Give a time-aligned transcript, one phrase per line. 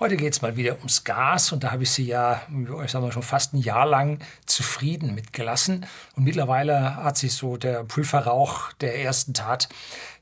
[0.00, 2.42] Heute geht es mal wieder ums Gas und da habe ich Sie ja,
[2.84, 5.86] ich sag mal, schon fast ein Jahr lang zufrieden mitgelassen.
[6.14, 9.68] Und mittlerweile hat sich so der Pulverrauch der ersten Tat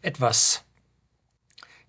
[0.00, 0.64] etwas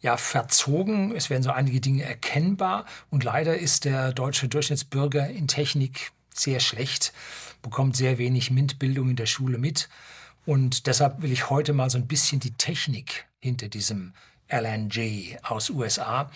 [0.01, 1.15] ja, verzogen.
[1.15, 6.59] Es werden so einige Dinge erkennbar und leider ist der deutsche Durchschnittsbürger in Technik sehr
[6.59, 7.13] schlecht,
[7.61, 9.87] bekommt sehr wenig MINT-Bildung in der Schule mit.
[10.45, 14.13] Und deshalb will ich heute mal so ein bisschen die Technik hinter diesem
[14.49, 16.29] LNG aus USA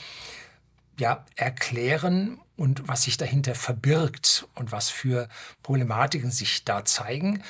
[1.00, 5.28] ja, erklären und was sich dahinter verbirgt und was für
[5.64, 7.44] Problematiken sich da zeigen.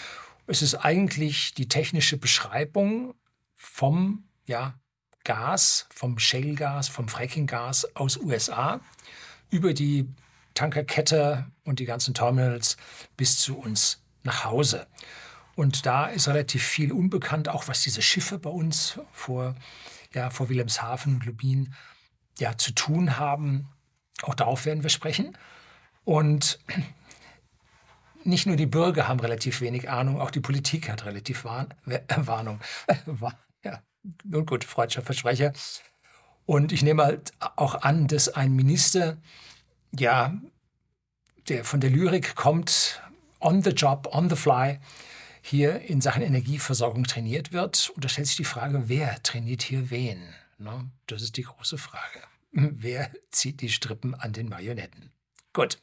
[0.48, 3.14] Es ist eigentlich die technische Beschreibung
[3.56, 4.76] vom ja,
[5.24, 8.80] Gas, vom Shale-Gas, vom Fracking-Gas aus USA
[9.50, 10.08] über die
[10.54, 12.78] Tankerkette und die ganzen Terminals
[13.18, 14.88] bis zu uns nach Hause.
[15.56, 19.56] Und da ist relativ viel unbekannt, auch was diese Schiffe bei uns vor,
[20.14, 21.74] ja, vor Wilhelmshaven und Lubin
[22.42, 23.70] ja, zu tun haben.
[24.24, 25.38] Auch darauf werden wir sprechen.
[26.04, 26.60] Und
[28.24, 32.02] nicht nur die Bürger haben relativ wenig Ahnung, auch die Politik hat relativ Warn äh,
[32.18, 32.60] Warnung.
[33.64, 33.82] ja,
[34.24, 35.54] nun gut, freudscher Versprecher.
[36.46, 39.18] Und ich nehme halt auch an, dass ein Minister,
[39.98, 40.34] ja,
[41.48, 43.02] der von der Lyrik kommt,
[43.40, 44.80] on the job, on the fly,
[45.42, 47.92] hier in Sachen Energieversorgung trainiert wird.
[47.96, 50.22] Und da stellt sich die Frage, wer trainiert hier wen?
[50.58, 50.92] Ne?
[51.08, 52.22] Das ist die große Frage.
[52.52, 55.12] Wer zieht die Strippen an den Marionetten?
[55.54, 55.80] Gut,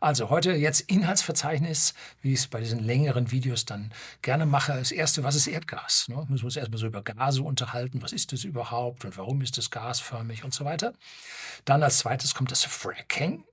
[0.00, 4.72] also heute jetzt Inhaltsverzeichnis, wie ich es bei diesen längeren Videos dann gerne mache.
[4.72, 6.08] Das erste, was ist Erdgas?
[6.08, 6.16] Ne?
[6.28, 8.02] Müssen wir uns erstmal so über Gase unterhalten.
[8.02, 10.92] Was ist das überhaupt und warum ist das gasförmig und so weiter.
[11.64, 13.44] Dann als zweites kommt das Fracking.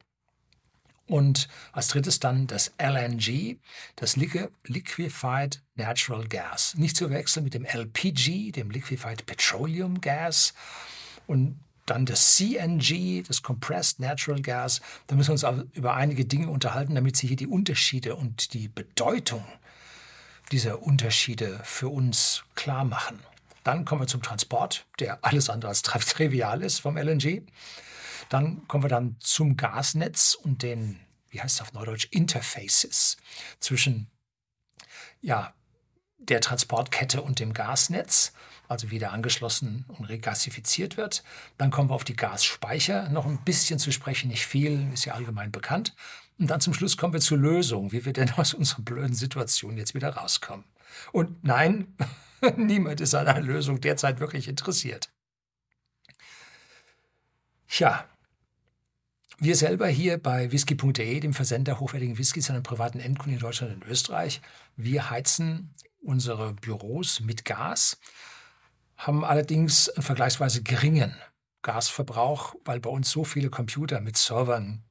[1.05, 3.57] Und als drittes dann das LNG,
[3.95, 6.75] das Liquefied Natural Gas.
[6.75, 10.53] Nicht zu wechseln mit dem LPG, dem Liquefied Petroleum Gas.
[11.25, 11.59] Und
[11.89, 14.81] dann das CNG, das Compressed Natural Gas.
[15.07, 18.53] Da müssen wir uns auch über einige Dinge unterhalten, damit Sie hier die Unterschiede und
[18.53, 19.43] die Bedeutung
[20.51, 23.19] dieser Unterschiede für uns klar machen.
[23.63, 27.43] Dann kommen wir zum Transport, der alles andere als trivial ist vom LNG.
[28.29, 30.99] Dann kommen wir dann zum Gasnetz und den,
[31.29, 33.17] wie heißt es auf Neudeutsch, Interfaces
[33.59, 34.09] zwischen
[35.21, 35.53] ja,
[36.19, 38.33] der Transportkette und dem Gasnetz
[38.69, 41.23] also wieder angeschlossen und regasifiziert wird.
[41.57, 45.15] Dann kommen wir auf die Gasspeicher noch ein bisschen zu sprechen, nicht viel, ist ja
[45.15, 45.95] allgemein bekannt.
[46.37, 49.75] Und dann zum Schluss kommen wir zur Lösung, wie wir denn aus unserer blöden Situation
[49.75, 50.65] jetzt wieder rauskommen.
[51.11, 51.95] Und nein,
[52.55, 55.09] niemand ist an einer Lösung derzeit wirklich interessiert.
[57.67, 58.05] Tja,
[59.39, 63.73] wir selber hier bei whisky.de, dem Versender hochwertigen Whiskys an den privaten Endkunden in Deutschland
[63.73, 64.41] und Österreich,
[64.75, 67.99] wir heizen unsere Büros mit Gas
[68.97, 71.15] haben allerdings einen vergleichsweise geringen
[71.61, 74.83] Gasverbrauch, weil bei uns so viele Computer mit Servern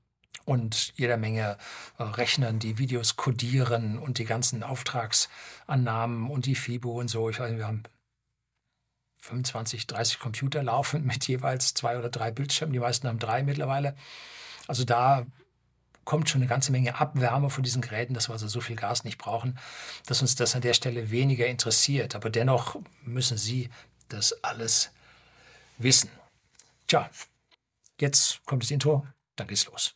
[0.44, 1.58] und jeder Menge
[1.98, 7.28] äh, Rechnern, die Videos codieren und die ganzen Auftragsannahmen und die FIBO und so.
[7.28, 7.82] Ich weiß nicht, wir haben
[9.20, 12.72] 25, 30 Computer laufen mit jeweils zwei oder drei Bildschirmen.
[12.72, 13.94] Die meisten haben drei mittlerweile.
[14.66, 15.26] Also da
[16.08, 19.04] kommt schon eine ganze Menge Abwärme von diesen Geräten, dass wir also so viel Gas
[19.04, 19.58] nicht brauchen,
[20.06, 22.14] dass uns das an der Stelle weniger interessiert.
[22.14, 23.68] Aber dennoch müssen Sie
[24.08, 24.90] das alles
[25.76, 26.08] wissen.
[26.86, 27.10] Tja,
[28.00, 29.94] jetzt kommt das Intro, dann geht's los.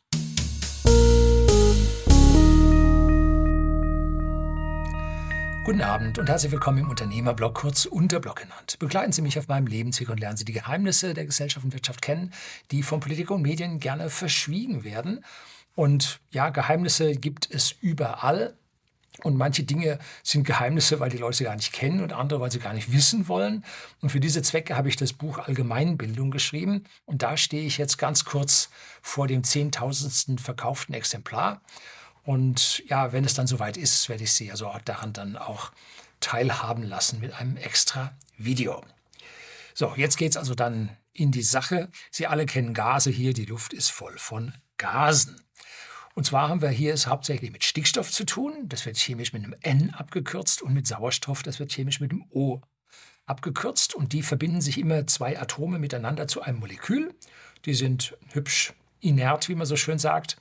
[5.64, 8.78] Guten Abend und herzlich willkommen im Unternehmerblog, kurz Unterblog genannt.
[8.78, 12.02] Begleiten Sie mich auf meinem Lebensweg und lernen Sie die Geheimnisse der Gesellschaft und Wirtschaft
[12.02, 12.34] kennen,
[12.70, 15.24] die von Politik und Medien gerne verschwiegen werden.
[15.74, 18.56] Und ja, Geheimnisse gibt es überall.
[19.22, 22.50] Und manche Dinge sind Geheimnisse, weil die Leute sie gar nicht kennen und andere, weil
[22.50, 23.64] sie gar nicht wissen wollen.
[24.00, 26.84] Und für diese Zwecke habe ich das Buch Allgemeinbildung geschrieben.
[27.04, 28.70] Und da stehe ich jetzt ganz kurz
[29.02, 31.60] vor dem zehntausendsten verkauften Exemplar.
[32.24, 35.72] Und ja, wenn es dann soweit ist, werde ich Sie also daran dann auch
[36.20, 38.82] teilhaben lassen mit einem extra Video.
[39.74, 41.90] So, jetzt geht es also dann in die Sache.
[42.10, 45.40] Sie alle kennen Gase hier, die Luft ist voll von Gasen.
[46.14, 49.44] Und zwar haben wir hier es hauptsächlich mit Stickstoff zu tun, das wird chemisch mit
[49.44, 52.60] einem N abgekürzt, und mit Sauerstoff, das wird chemisch mit einem O
[53.26, 53.94] abgekürzt.
[53.94, 57.14] Und die verbinden sich immer zwei Atome miteinander zu einem Molekül.
[57.64, 60.36] Die sind hübsch inert, wie man so schön sagt,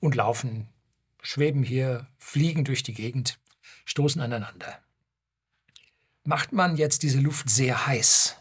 [0.00, 0.68] und laufen,
[1.22, 3.38] schweben hier, fliegen durch die Gegend,
[3.84, 4.78] stoßen aneinander.
[6.24, 8.36] Macht man jetzt diese Luft sehr heiß,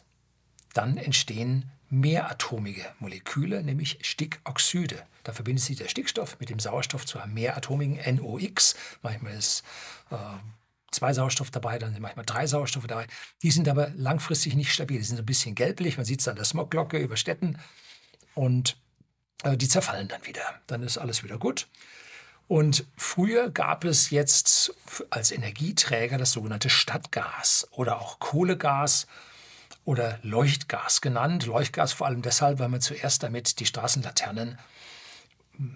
[0.74, 5.04] dann entstehen mehratomige Moleküle, nämlich Stickoxide.
[5.24, 8.76] Da verbindet sich der Stickstoff mit dem Sauerstoff zu einem mehratomigen NOx.
[9.02, 9.64] Manchmal ist
[10.12, 10.16] äh,
[10.92, 13.08] zwei Sauerstoff dabei, dann sind manchmal drei Sauerstoffe dabei.
[13.42, 14.98] Die sind aber langfristig nicht stabil.
[14.98, 15.98] Die sind so ein bisschen gelblich.
[15.98, 17.58] Man sieht es an der Smogglocke über Städten.
[18.34, 18.78] Und
[19.44, 20.62] äh, die zerfallen dann wieder.
[20.68, 21.68] Dann ist alles wieder gut.
[22.48, 24.74] Und früher gab es jetzt
[25.10, 29.08] als Energieträger das sogenannte Stadtgas oder auch Kohlegas
[29.86, 31.46] oder Leuchtgas genannt.
[31.46, 34.58] Leuchtgas vor allem deshalb, weil man zuerst damit die Straßenlaternen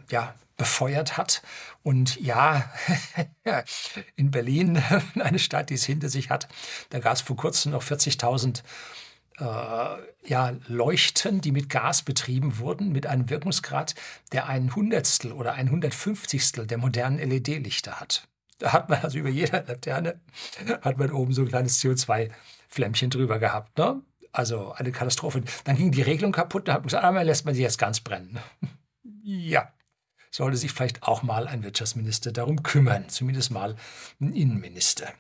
[0.10, 1.42] ja, befeuert hat.
[1.84, 2.70] Und ja,
[4.16, 4.84] in Berlin,
[5.20, 6.48] eine Stadt, die es hinter sich hat,
[6.90, 8.64] da gab es vor kurzem noch 40.000
[9.40, 13.96] äh, ja, Leuchten, die mit Gas betrieben wurden, mit einem Wirkungsgrad,
[14.32, 18.28] der ein Hundertstel oder ein Hundertfünfzigstel der modernen LED-Lichter hat.
[18.58, 20.20] Da hat man also über jeder Laterne
[20.82, 21.80] hat man oben so ein kleines
[22.72, 23.78] CO2-Flämmchen drüber gehabt.
[23.78, 24.02] Ne?
[24.32, 25.44] Also eine Katastrophe.
[25.64, 28.00] Dann ging die Regelung kaputt, da hat man gesagt, einmal lässt man sie jetzt ganz
[28.00, 28.40] brennen.
[29.24, 29.72] ja,
[30.32, 33.76] sollte sich vielleicht auch mal ein Wirtschaftsminister darum kümmern, zumindest mal
[34.20, 35.12] ein Innenminister.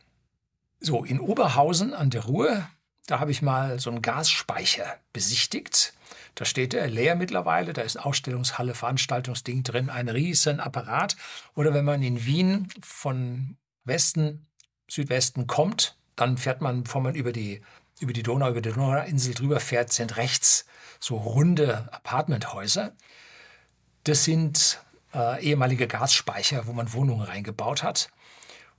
[0.80, 2.68] So, in Oberhausen an der Ruhr
[3.10, 5.94] da habe ich mal so einen Gasspeicher besichtigt.
[6.36, 11.18] Da steht er leer mittlerweile, da ist Ausstellungshalle, Veranstaltungsding drin, ein riesen Apparat.
[11.56, 14.46] Oder wenn man in Wien von Westen,
[14.88, 17.62] Südwesten kommt, dann fährt man, bevor man über die,
[18.00, 20.66] über die Donau, über die Donauinsel drüber fährt, sind rechts
[21.00, 22.94] so runde Apartmenthäuser.
[24.04, 24.82] Das sind
[25.14, 28.10] äh, ehemalige Gasspeicher, wo man Wohnungen reingebaut hat.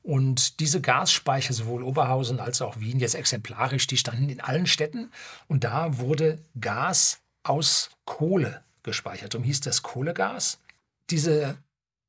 [0.02, 5.10] Und diese Gasspeicher, sowohl Oberhausen als auch Wien, jetzt exemplarisch, die standen in allen Städten.
[5.46, 9.34] Und da wurde Gas aus Kohle gespeichert.
[9.34, 10.58] Darum hieß das Kohlegas.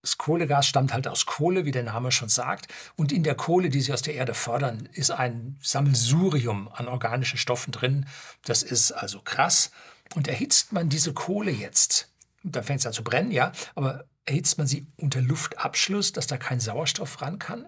[0.04, 2.68] Dieses Kohlegas stammt halt aus Kohle, wie der Name schon sagt.
[2.96, 7.38] Und in der Kohle, die sie aus der Erde fördern, ist ein Sammelsurium an organischen
[7.38, 8.08] Stoffen drin.
[8.44, 9.72] Das ist also krass.
[10.16, 12.10] Und erhitzt man diese Kohle jetzt,
[12.44, 16.38] dann fängt es an zu brennen, ja, aber erhitzt man sie unter Luftabschluss, dass da
[16.38, 17.68] kein Sauerstoff ran kann,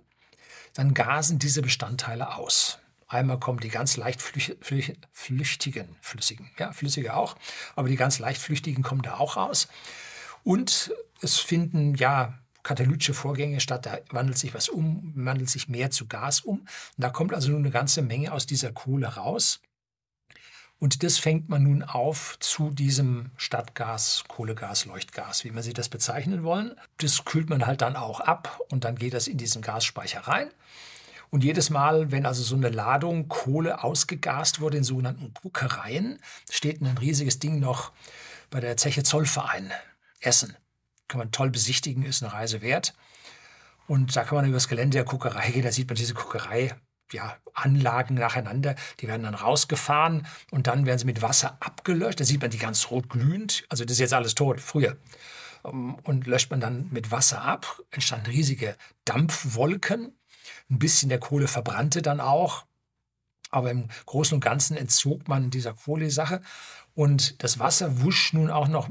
[0.74, 2.80] dann gasen diese Bestandteile aus.
[3.08, 7.36] Einmal kommen die ganz leicht flüchtigen, flüssigen, ja, flüssige auch,
[7.76, 9.68] aber die ganz leicht flüchtigen kommen da auch raus.
[10.44, 10.92] Und
[11.24, 16.08] es finden ja katalytische Vorgänge statt, da wandelt sich was um, wandelt sich mehr zu
[16.08, 16.60] Gas um.
[16.60, 16.68] Und
[16.98, 19.62] da kommt also nun eine ganze Menge aus dieser Kohle raus.
[20.80, 25.88] Und das fängt man nun auf zu diesem Stadtgas, Kohlegas, Leuchtgas, wie man sie das
[25.88, 26.76] bezeichnen wollen.
[26.98, 30.50] Das kühlt man halt dann auch ab und dann geht das in diesen Gasspeicher rein.
[31.30, 36.20] Und jedes Mal, wenn also so eine Ladung Kohle ausgegast wurde in sogenannten Kuckereien,
[36.50, 37.92] steht ein riesiges Ding noch
[38.50, 39.72] bei der Zeche Zollverein
[40.20, 40.56] Essen.
[41.14, 42.96] Kann man toll besichtigen, ist eine Reise wert.
[43.86, 46.76] Und da kann man übers Gelände der Kuckerei gehen, da sieht man diese Kuckerei
[47.12, 52.20] ja, Anlagen nacheinander, die werden dann rausgefahren und dann werden sie mit Wasser abgelöscht.
[52.20, 53.64] Da sieht man die ganz rot glühend.
[53.70, 54.98] Also das ist jetzt alles tot, früher.
[55.64, 58.76] Ähm, und löscht man dann mit Wasser ab, entstanden riesige
[59.06, 60.18] Dampfwolken.
[60.72, 62.66] Ein bisschen der Kohle verbrannte dann auch.
[63.52, 66.42] Aber im Großen und Ganzen entzog man dieser Kohlesache.
[66.96, 68.90] Und das Wasser wusch nun auch noch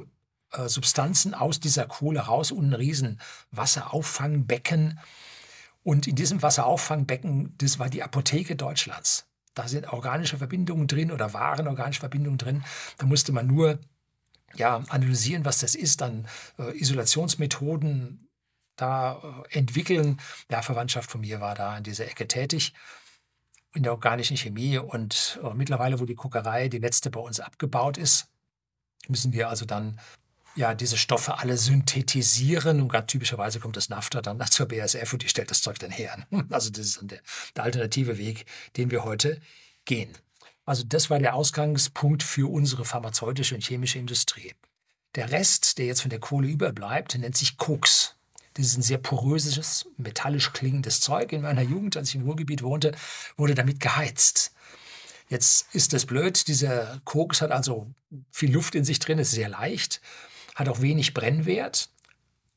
[0.52, 3.20] äh, Substanzen aus dieser Kohle raus und ein riesen
[3.50, 4.98] Wasserauffangbecken
[5.84, 9.26] und in diesem Wasserauffangbecken, das war die Apotheke Deutschlands.
[9.54, 12.64] Da sind organische Verbindungen drin oder waren organische Verbindungen drin.
[12.98, 13.78] Da musste man nur
[14.54, 16.26] ja, analysieren, was das ist, dann
[16.58, 18.28] äh, Isolationsmethoden
[18.76, 20.20] da äh, entwickeln.
[20.50, 22.72] Ja, Verwandtschaft von mir war da in dieser Ecke tätig
[23.74, 27.96] in der organischen Chemie und äh, mittlerweile, wo die Kuckerei, die letzte bei uns abgebaut
[27.96, 28.28] ist,
[29.08, 29.98] müssen wir also dann
[30.54, 35.22] ja, diese Stoffe alle synthetisieren und ganz typischerweise kommt das Nafta dann zur BASF und
[35.22, 36.26] die stellt das Zeug dann her.
[36.50, 37.20] Also das ist dann der,
[37.56, 39.40] der alternative Weg, den wir heute
[39.84, 40.12] gehen.
[40.64, 44.54] Also das war der Ausgangspunkt für unsere pharmazeutische und chemische Industrie.
[45.14, 48.16] Der Rest, der jetzt von der Kohle überbleibt, nennt sich Koks.
[48.54, 51.32] Das ist ein sehr poröses, metallisch klingendes Zeug.
[51.32, 52.92] In meiner Jugend, als ich im Ruhrgebiet wohnte,
[53.36, 54.52] wurde damit geheizt.
[55.28, 57.90] Jetzt ist das blöd, dieser Koks hat also
[58.30, 60.02] viel Luft in sich drin, ist sehr leicht
[60.54, 61.90] hat auch wenig Brennwert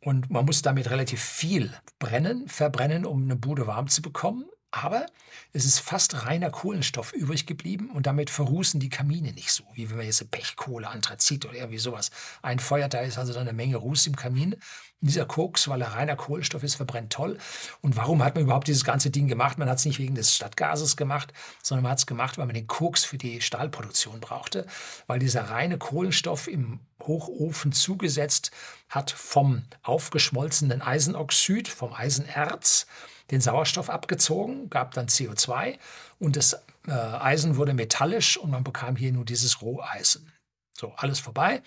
[0.01, 4.45] und man muss damit relativ viel brennen, verbrennen, um eine Bude warm zu bekommen.
[4.75, 5.05] Aber
[5.53, 9.89] es ist fast reiner Kohlenstoff übrig geblieben und damit verrußen die Kamine nicht so, wie
[9.89, 12.93] wenn man jetzt Pechkohle, Anthrazit oder irgendwie sowas einfeuert.
[12.93, 14.55] Da ist also dann eine Menge Ruß im Kamin.
[14.55, 14.61] Und
[15.01, 17.37] dieser Koks, weil er reiner Kohlenstoff ist, verbrennt toll.
[17.79, 19.57] Und warum hat man überhaupt dieses ganze Ding gemacht?
[19.57, 21.31] Man hat es nicht wegen des Stadtgases gemacht,
[21.63, 24.67] sondern man hat es gemacht, weil man den Koks für die Stahlproduktion brauchte.
[25.07, 28.51] Weil dieser reine Kohlenstoff im Hochofen zugesetzt
[28.89, 32.87] hat vom aufgeschmolzenen Eisenoxid, vom Eisenerz,
[33.31, 35.77] den Sauerstoff abgezogen, gab dann CO2
[36.19, 36.53] und das
[36.87, 40.31] äh, Eisen wurde metallisch und man bekam hier nur dieses Roheisen.
[40.73, 41.61] So, alles vorbei.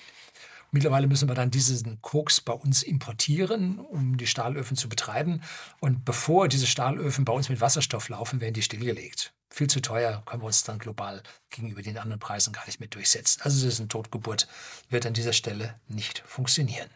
[0.71, 5.43] Mittlerweile müssen wir dann diesen Koks bei uns importieren, um die Stahlöfen zu betreiben.
[5.81, 9.33] Und bevor diese Stahlöfen bei uns mit Wasserstoff laufen, werden die stillgelegt.
[9.51, 12.89] viel zu teuer, können wir uns dann global gegenüber den anderen Preisen gar nicht mehr
[12.91, 13.41] durchsetzen.
[13.43, 14.47] Also das ist eine Totgeburt,
[14.91, 16.91] wird an dieser Stelle nicht funktionieren.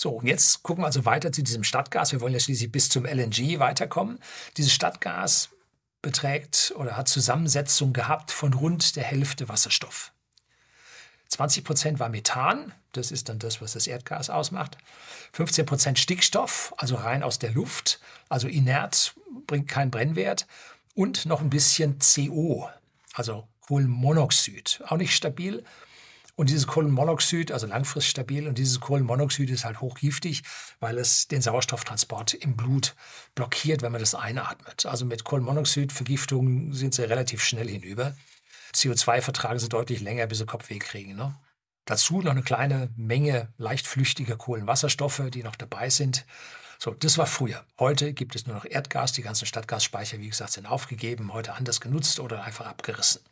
[0.00, 2.12] So, und jetzt gucken wir also weiter zu diesem Stadtgas.
[2.12, 4.20] Wir wollen ja schließlich bis zum LNG weiterkommen.
[4.56, 5.48] Dieses Stadtgas
[6.02, 10.12] beträgt oder hat Zusammensetzung gehabt von rund der Hälfte Wasserstoff.
[11.30, 14.78] 20 Prozent war Methan, das ist dann das, was das Erdgas ausmacht.
[15.32, 19.14] 15 Prozent Stickstoff, also rein aus der Luft, also inert,
[19.48, 20.46] bringt keinen Brennwert.
[20.94, 22.70] Und noch ein bisschen CO,
[23.14, 25.64] also Kohlenmonoxid, auch nicht stabil,
[26.38, 30.44] und dieses Kohlenmonoxid, also langfristig stabil, und dieses Kohlenmonoxid ist halt hochgiftig,
[30.78, 32.94] weil es den Sauerstofftransport im Blut
[33.34, 34.86] blockiert, wenn man das einatmet.
[34.86, 38.14] Also mit Kohlenmonoxidvergiftung sind sie relativ schnell hinüber.
[38.72, 41.16] CO2 vertragen sie deutlich länger, bis sie Kopfweh kriegen.
[41.16, 41.34] Ne?
[41.86, 46.24] Dazu noch eine kleine Menge leicht flüchtiger Kohlenwasserstoffe, die noch dabei sind.
[46.78, 47.64] So, das war früher.
[47.80, 49.10] Heute gibt es nur noch Erdgas.
[49.10, 53.22] Die ganzen Stadtgasspeicher, wie gesagt, sind aufgegeben, heute anders genutzt oder einfach abgerissen.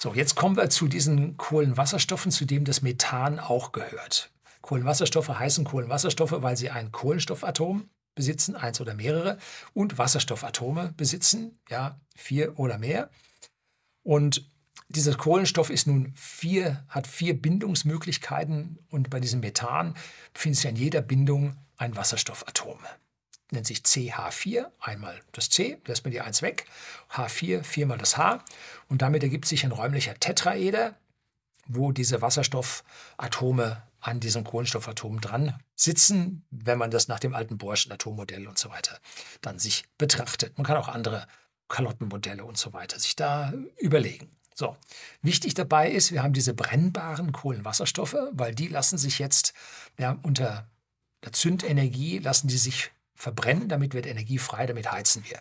[0.00, 4.30] So, jetzt kommen wir zu diesen Kohlenwasserstoffen, zu dem das Methan auch gehört.
[4.60, 9.38] Kohlenwasserstoffe heißen Kohlenwasserstoffe, weil sie ein Kohlenstoffatom besitzen, eins oder mehrere,
[9.74, 13.10] und Wasserstoffatome besitzen, ja, vier oder mehr.
[14.04, 14.48] Und
[14.88, 19.96] dieser Kohlenstoff ist nun vier, hat vier Bindungsmöglichkeiten und bei diesem Methan
[20.32, 22.78] befindet sich an jeder Bindung ein Wasserstoffatom
[23.50, 26.66] nennt sich CH4, einmal das C, lässt man die 1 weg,
[27.10, 28.44] H4, viermal das H
[28.88, 30.96] und damit ergibt sich ein räumlicher Tetraeder,
[31.66, 37.92] wo diese Wasserstoffatome an diesen Kohlenstoffatomen dran sitzen, wenn man das nach dem alten Bohrschen
[37.92, 38.98] Atommodell und so weiter
[39.40, 40.56] dann sich betrachtet.
[40.56, 41.26] Man kann auch andere
[41.68, 44.30] Kalottenmodelle und so weiter sich da überlegen.
[44.54, 44.76] So,
[45.22, 49.52] wichtig dabei ist, wir haben diese brennbaren Kohlenwasserstoffe, weil die lassen sich jetzt
[49.98, 50.68] ja, unter
[51.24, 55.40] der Zündenergie lassen die sich verbrennen, damit wird Energie frei, damit heizen wir.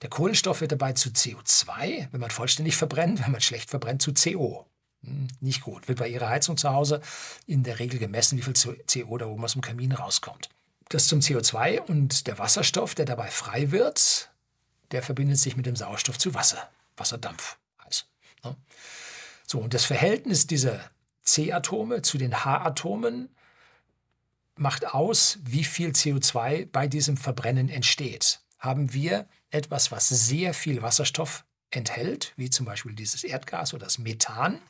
[0.00, 4.14] Der Kohlenstoff wird dabei zu CO2, wenn man vollständig verbrennt, wenn man schlecht verbrennt, zu
[4.14, 4.66] CO.
[5.02, 5.88] Hm, nicht gut.
[5.88, 7.00] Wird bei Ihrer Heizung zu Hause
[7.46, 10.48] in der Regel gemessen, wie viel CO da oben aus dem Kamin rauskommt.
[10.88, 14.30] Das zum CO2 und der Wasserstoff, der dabei frei wird,
[14.92, 16.70] der verbindet sich mit dem Sauerstoff zu Wasser.
[16.96, 18.06] Wasserdampf heiß.
[18.44, 18.56] Ne?
[19.48, 20.78] So, und das Verhältnis dieser
[21.24, 23.30] C-Atome zu den H-Atomen
[24.56, 28.40] macht aus, wie viel CO2 bei diesem Verbrennen entsteht.
[28.58, 33.98] Haben wir etwas, was sehr viel Wasserstoff enthält, wie zum Beispiel dieses Erdgas oder das
[33.98, 34.60] Methan,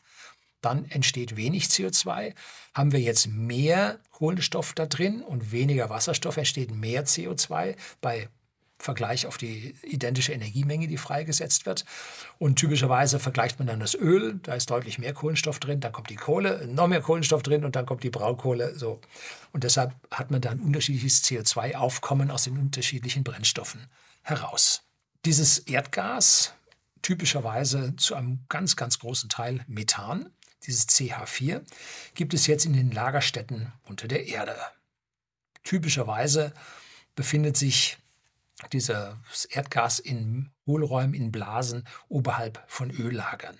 [0.61, 2.35] dann entsteht wenig CO2.
[2.75, 7.76] Haben wir jetzt mehr Kohlenstoff da drin und weniger Wasserstoff, entsteht mehr CO2.
[8.00, 8.28] Bei
[8.78, 11.85] Vergleich auf die identische Energiemenge, die freigesetzt wird.
[12.38, 16.11] Und typischerweise vergleicht man dann das Öl, da ist deutlich mehr Kohlenstoff drin, dann kommt
[16.11, 18.78] die Kohle, noch mehr Kohlenstoff drin und dann kommt die Braunkohle.
[18.78, 19.00] So.
[19.52, 23.87] Und deshalb hat man dann unterschiedliches CO2-Aufkommen aus den unterschiedlichen Brennstoffen
[24.23, 24.83] heraus.
[25.25, 26.52] Dieses Erdgas,
[27.00, 30.30] typischerweise zu einem ganz, ganz großen Teil Methan,
[30.66, 31.62] dieses CH4,
[32.14, 34.56] gibt es jetzt in den Lagerstätten unter der Erde.
[35.64, 36.52] Typischerweise
[37.14, 37.99] befindet sich
[38.72, 43.58] dieses Erdgas in Hohlräumen, in Blasen oberhalb von Öllagern.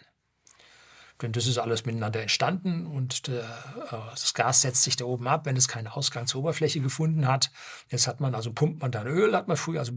[1.23, 3.43] Denn das ist alles miteinander entstanden und der,
[3.91, 7.27] äh, das Gas setzt sich da oben ab, wenn es keinen Ausgang zur Oberfläche gefunden
[7.27, 7.51] hat.
[7.89, 9.93] Jetzt hat man also pumpt man dann Öl, hat man früher also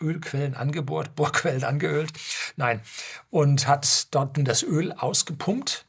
[0.00, 2.12] Ölquellen angebohrt, Bohrquellen angeölt.
[2.56, 2.80] Nein,
[3.30, 5.86] und hat dort das Öl ausgepumpt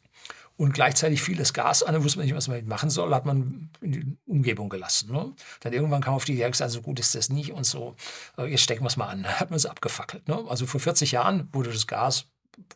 [0.63, 3.25] und gleichzeitig fiel das Gas an, da wusste man nicht, was man machen soll, hat
[3.25, 5.12] man in die Umgebung gelassen.
[5.12, 5.34] Ne?
[5.60, 7.98] Dann irgendwann kam auf die Idee, gesagt, so gut ist das nicht und so,
[8.38, 9.27] äh, jetzt stecken wir es mal an.
[9.39, 10.25] Hat man es abgefackelt.
[10.29, 10.41] Ne?
[10.48, 12.27] Also vor 40 Jahren wurde das Gas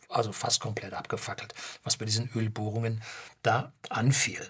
[0.10, 1.54] also fast komplett abgefackelt,
[1.84, 3.02] was bei diesen Ölbohrungen
[3.42, 4.46] da anfiel.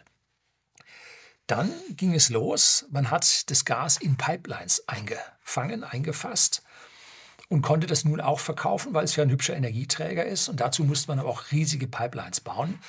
[1.45, 6.63] Dann ging es los, man hat das Gas in Pipelines eingefangen, eingefasst
[7.49, 10.49] und konnte das nun auch verkaufen, weil es ja ein hübscher Energieträger ist.
[10.49, 12.79] Und dazu musste man aber auch riesige Pipelines bauen.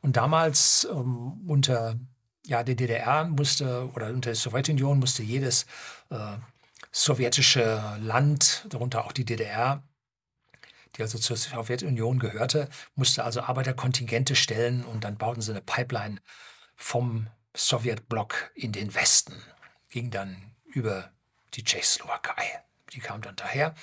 [0.00, 1.96] Und damals ähm, unter
[2.46, 5.66] ja, der DDR musste oder unter der Sowjetunion musste jedes
[6.10, 6.36] äh,
[6.90, 9.82] sowjetische Land, darunter auch die DDR,
[10.96, 16.20] die also zur Sowjetunion gehörte, musste also Arbeiterkontingente stellen und dann bauten sie eine Pipeline
[16.74, 19.34] vom Sowjetblock in den Westen.
[19.90, 21.10] Ging dann über
[21.54, 22.62] die Tschechoslowakei.
[22.92, 23.74] Die kam dann daher.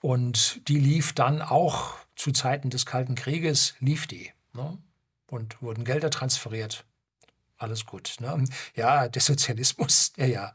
[0.00, 4.32] Und die lief dann auch zu Zeiten des Kalten Krieges, lief die.
[4.52, 4.78] Ne?
[5.26, 6.84] Und wurden Gelder transferiert.
[7.58, 8.16] Alles gut.
[8.20, 8.44] Ne?
[8.74, 10.54] Ja, der Sozialismus, der ja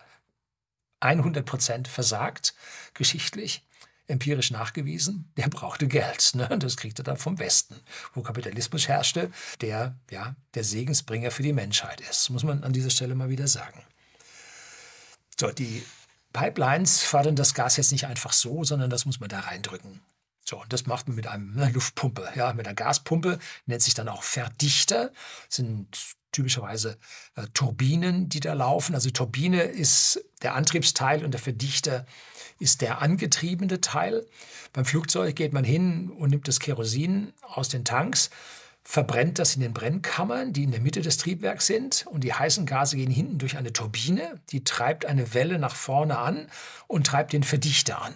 [0.99, 2.53] 100 Prozent versagt,
[2.93, 3.65] geschichtlich,
[4.07, 6.31] empirisch nachgewiesen, der brauchte Geld.
[6.35, 6.47] Ne?
[6.59, 7.79] Das kriegte er dann vom Westen,
[8.13, 12.29] wo Kapitalismus herrschte, der ja der Segensbringer für die Menschheit ist.
[12.29, 13.83] Muss man an dieser Stelle mal wieder sagen.
[15.39, 15.83] So, die
[16.33, 20.01] Pipelines fördern das Gas jetzt nicht einfach so, sondern das muss man da reindrücken.
[20.43, 24.09] So, und das macht man mit einer Luftpumpe, ja, mit einer Gaspumpe, nennt sich dann
[24.09, 25.11] auch Verdichter,
[25.49, 26.97] sind typischerweise
[27.35, 28.95] äh, Turbinen, die da laufen.
[28.95, 32.05] Also Turbine ist der Antriebsteil und der Verdichter
[32.59, 34.25] ist der angetriebene Teil.
[34.73, 38.29] Beim Flugzeug geht man hin und nimmt das Kerosin aus den Tanks,
[38.83, 42.05] verbrennt das in den Brennkammern, die in der Mitte des Triebwerks sind.
[42.07, 46.17] Und die heißen Gase gehen hinten durch eine Turbine, die treibt eine Welle nach vorne
[46.17, 46.47] an
[46.87, 48.13] und treibt den Verdichter an.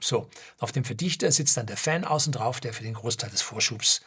[0.00, 0.28] So,
[0.58, 4.00] auf dem Verdichter sitzt dann der Fan außen drauf, der für den Großteil des Vorschubs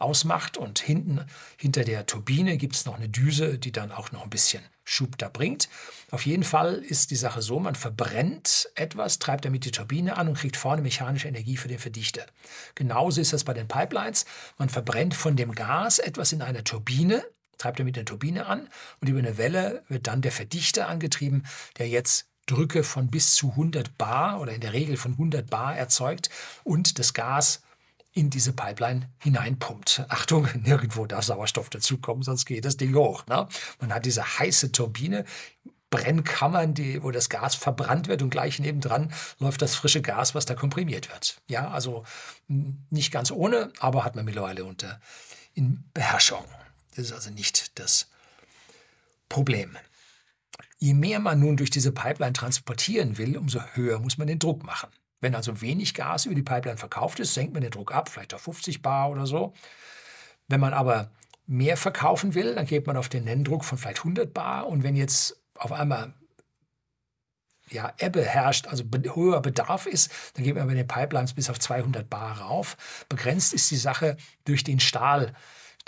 [0.00, 0.56] ausmacht.
[0.56, 1.24] Und hinten,
[1.56, 5.18] hinter der Turbine gibt es noch eine Düse, die dann auch noch ein bisschen Schub
[5.18, 5.68] da bringt.
[6.10, 10.26] Auf jeden Fall ist die Sache so, man verbrennt etwas, treibt damit die Turbine an
[10.28, 12.26] und kriegt vorne mechanische Energie für den Verdichter.
[12.74, 14.24] Genauso ist das bei den Pipelines.
[14.58, 17.24] Man verbrennt von dem Gas etwas in einer Turbine,
[17.58, 18.68] treibt damit eine Turbine an
[19.00, 21.44] und über eine Welle wird dann der Verdichter angetrieben,
[21.78, 25.76] der jetzt Drücke von bis zu 100 Bar oder in der Regel von 100 Bar
[25.76, 26.30] erzeugt
[26.64, 27.62] und das Gas
[28.12, 30.04] in diese Pipeline hineinpumpt.
[30.08, 33.26] Achtung, nirgendwo darf Sauerstoff dazukommen, sonst geht das Ding hoch.
[33.26, 33.48] Ne?
[33.80, 35.24] Man hat diese heiße Turbine,
[35.90, 40.46] Brennkammern, die, wo das Gas verbrannt wird und gleich nebendran läuft das frische Gas, was
[40.46, 41.40] da komprimiert wird.
[41.48, 42.04] Ja, also
[42.48, 45.00] nicht ganz ohne, aber hat man mittlerweile unter
[45.54, 46.44] in Beherrschung.
[46.94, 48.08] Das ist also nicht das
[49.28, 49.76] Problem.
[50.82, 54.64] Je mehr man nun durch diese Pipeline transportieren will, umso höher muss man den Druck
[54.64, 54.88] machen.
[55.20, 58.32] Wenn also wenig Gas über die Pipeline verkauft ist, senkt man den Druck ab, vielleicht
[58.32, 59.52] auf 50 Bar oder so.
[60.48, 61.10] Wenn man aber
[61.46, 64.68] mehr verkaufen will, dann geht man auf den Nenndruck von vielleicht 100 Bar.
[64.68, 66.14] Und wenn jetzt auf einmal
[67.68, 68.84] ja, Ebbe herrscht, also
[69.14, 73.04] höherer Bedarf ist, dann geht man bei den Pipelines bis auf 200 Bar rauf.
[73.08, 75.34] Begrenzt ist die Sache durch den Stahl,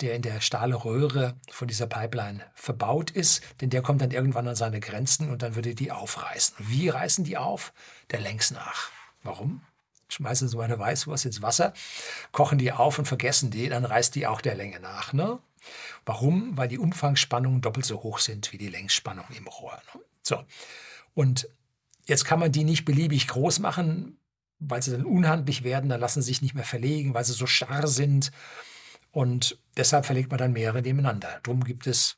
[0.01, 4.55] der in der Stahlröhre von dieser Pipeline verbaut ist, denn der kommt dann irgendwann an
[4.55, 6.55] seine Grenzen und dann würde die aufreißen.
[6.59, 7.73] Wie reißen die auf?
[8.11, 8.89] Der Längs nach.
[9.23, 9.61] Warum?
[10.09, 11.73] Schmeißen sie meine Weißwurst ins Wasser,
[12.31, 15.13] kochen die auf und vergessen die, dann reißt die auch der Länge nach.
[15.13, 15.39] Ne?
[16.05, 16.57] Warum?
[16.57, 19.81] Weil die Umfangsspannungen doppelt so hoch sind wie die Längsspannung im Rohr.
[19.93, 20.01] Ne?
[20.21, 20.43] So.
[21.15, 21.47] Und
[22.05, 24.17] jetzt kann man die nicht beliebig groß machen,
[24.59, 27.47] weil sie dann unhandlich werden, dann lassen sie sich nicht mehr verlegen, weil sie so
[27.47, 28.31] starr sind.
[29.13, 31.39] Und deshalb verlegt man dann mehrere nebeneinander.
[31.43, 32.17] Drum gibt es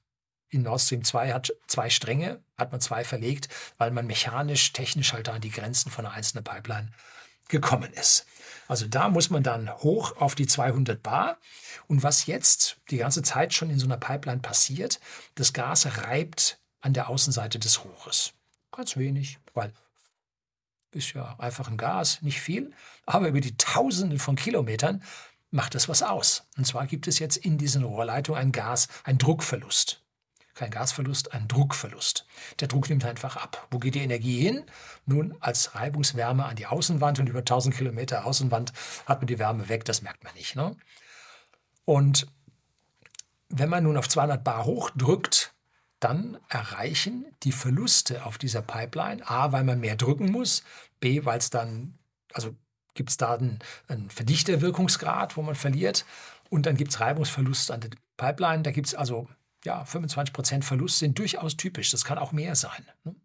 [0.49, 5.11] in Nord Stream 2 hat zwei Stränge, hat man zwei verlegt, weil man mechanisch, technisch
[5.11, 6.91] halt an die Grenzen von einer einzelnen Pipeline
[7.49, 8.25] gekommen ist.
[8.69, 11.37] Also da muss man dann hoch auf die 200 Bar.
[11.87, 15.01] Und was jetzt die ganze Zeit schon in so einer Pipeline passiert,
[15.35, 18.33] das Gas reibt an der Außenseite des Rohres.
[18.71, 19.73] Ganz wenig, weil
[20.91, 22.71] ist ja einfach ein Gas, nicht viel,
[23.05, 25.03] aber über die Tausende von Kilometern
[25.55, 26.43] macht es was aus.
[26.57, 30.01] Und zwar gibt es jetzt in diesen Rohrleitungen ein Gas, ein Druckverlust
[30.55, 32.25] kein Gasverlust, ein Druckverlust.
[32.61, 33.67] Der Druck nimmt einfach ab.
[33.71, 34.63] Wo geht die Energie hin?
[35.05, 38.71] Nun, als Reibungswärme an die Außenwand und über 1000 Kilometer Außenwand
[39.05, 40.55] hat man die Wärme weg, das merkt man nicht.
[40.55, 40.75] Ne?
[41.83, 42.27] Und
[43.49, 45.53] wenn man nun auf 200 Bar hochdrückt,
[45.99, 50.63] dann erreichen die Verluste auf dieser Pipeline, a, weil man mehr drücken muss,
[50.99, 51.97] b, weil es dann,
[52.33, 52.55] also
[52.95, 56.05] gibt es da einen, einen Verdichterwirkungsgrad, wo man verliert,
[56.49, 59.27] und dann gibt es Reibungsverlust an der Pipeline, da gibt es also
[59.65, 61.91] ja, 25 Prozent Verlust sind durchaus typisch.
[61.91, 62.85] Das kann auch mehr sein.
[63.03, 63.15] Ne?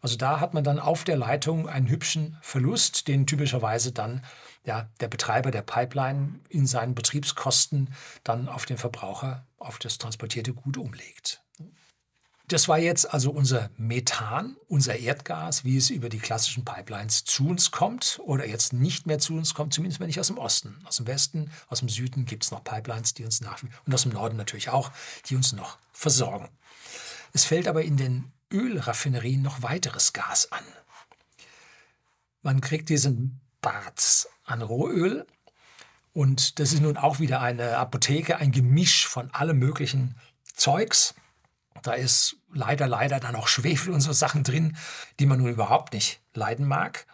[0.00, 4.24] Also da hat man dann auf der Leitung einen hübschen Verlust, den typischerweise dann
[4.64, 10.52] ja, der Betreiber der Pipeline in seinen Betriebskosten dann auf den Verbraucher, auf das transportierte
[10.52, 11.42] Gut umlegt.
[12.48, 17.48] Das war jetzt also unser Methan, unser Erdgas, wie es über die klassischen Pipelines zu
[17.48, 20.78] uns kommt oder jetzt nicht mehr zu uns kommt, zumindest mal nicht aus dem Osten.
[20.84, 24.02] Aus dem Westen, aus dem Süden gibt es noch Pipelines, die uns nach und aus
[24.02, 24.92] dem Norden natürlich auch,
[25.26, 26.50] die uns noch versorgen.
[27.32, 30.64] Es fällt aber in den Ölraffinerien noch weiteres Gas an.
[32.42, 35.26] Man kriegt diesen Barz an Rohöl
[36.12, 40.14] und das ist nun auch wieder eine Apotheke, ein Gemisch von allem möglichen
[40.54, 41.14] Zeugs.
[41.84, 44.76] Da ist leider, leider dann auch Schwefel und so Sachen drin,
[45.20, 47.06] die man nun überhaupt nicht leiden mag.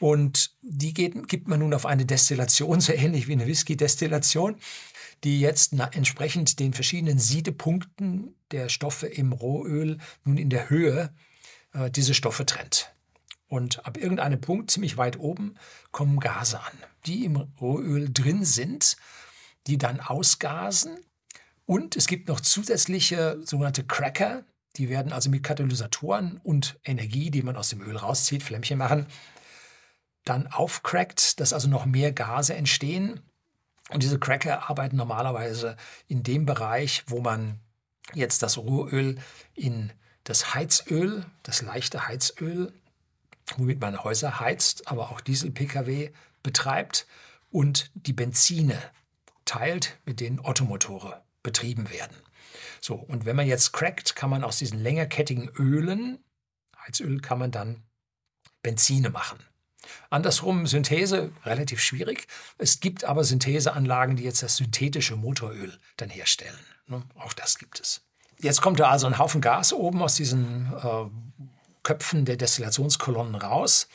[0.00, 4.56] Und die geht, gibt man nun auf eine Destillation, so ähnlich wie eine Whisky-Destillation,
[5.22, 11.12] die jetzt entsprechend den verschiedenen Siedepunkten der Stoffe im Rohöl nun in der Höhe
[11.74, 12.94] äh, diese Stoffe trennt.
[13.48, 15.56] Und ab irgendeinem Punkt, ziemlich weit oben,
[15.90, 18.96] kommen Gase an, die im Rohöl drin sind,
[19.66, 20.96] die dann ausgasen
[21.68, 24.42] und es gibt noch zusätzliche sogenannte Cracker.
[24.76, 29.06] Die werden also mit Katalysatoren und Energie, die man aus dem Öl rauszieht, Flämmchen machen,
[30.24, 33.20] dann aufcrackt, dass also noch mehr Gase entstehen.
[33.90, 35.76] Und diese Cracker arbeiten normalerweise
[36.06, 37.60] in dem Bereich, wo man
[38.14, 39.18] jetzt das Rohöl
[39.52, 39.92] in
[40.24, 42.72] das Heizöl, das leichte Heizöl,
[43.58, 47.06] womit man Häuser heizt, aber auch Diesel-Pkw betreibt
[47.50, 48.80] und die Benzine
[49.44, 52.16] teilt, mit denen Ottomotore betrieben werden.
[52.80, 56.24] So, und wenn man jetzt crackt, kann man aus diesen längerkettigen Ölen,
[56.86, 57.82] Heizöl, kann man dann
[58.62, 59.38] Benzine machen.
[60.10, 62.26] Andersrum Synthese relativ schwierig.
[62.58, 66.58] Es gibt aber Syntheseanlagen, die jetzt das synthetische Motoröl dann herstellen.
[66.86, 67.02] Ne?
[67.14, 68.02] Auch das gibt es.
[68.40, 71.10] Jetzt kommt da also ein Haufen Gas oben aus diesen äh,
[71.82, 73.88] Köpfen der Destillationskolonnen raus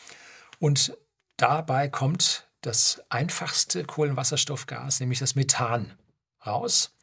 [0.59, 0.97] und
[1.37, 5.93] dabei kommt das einfachste Kohlenwasserstoffgas, nämlich das Methan,
[6.45, 6.95] raus.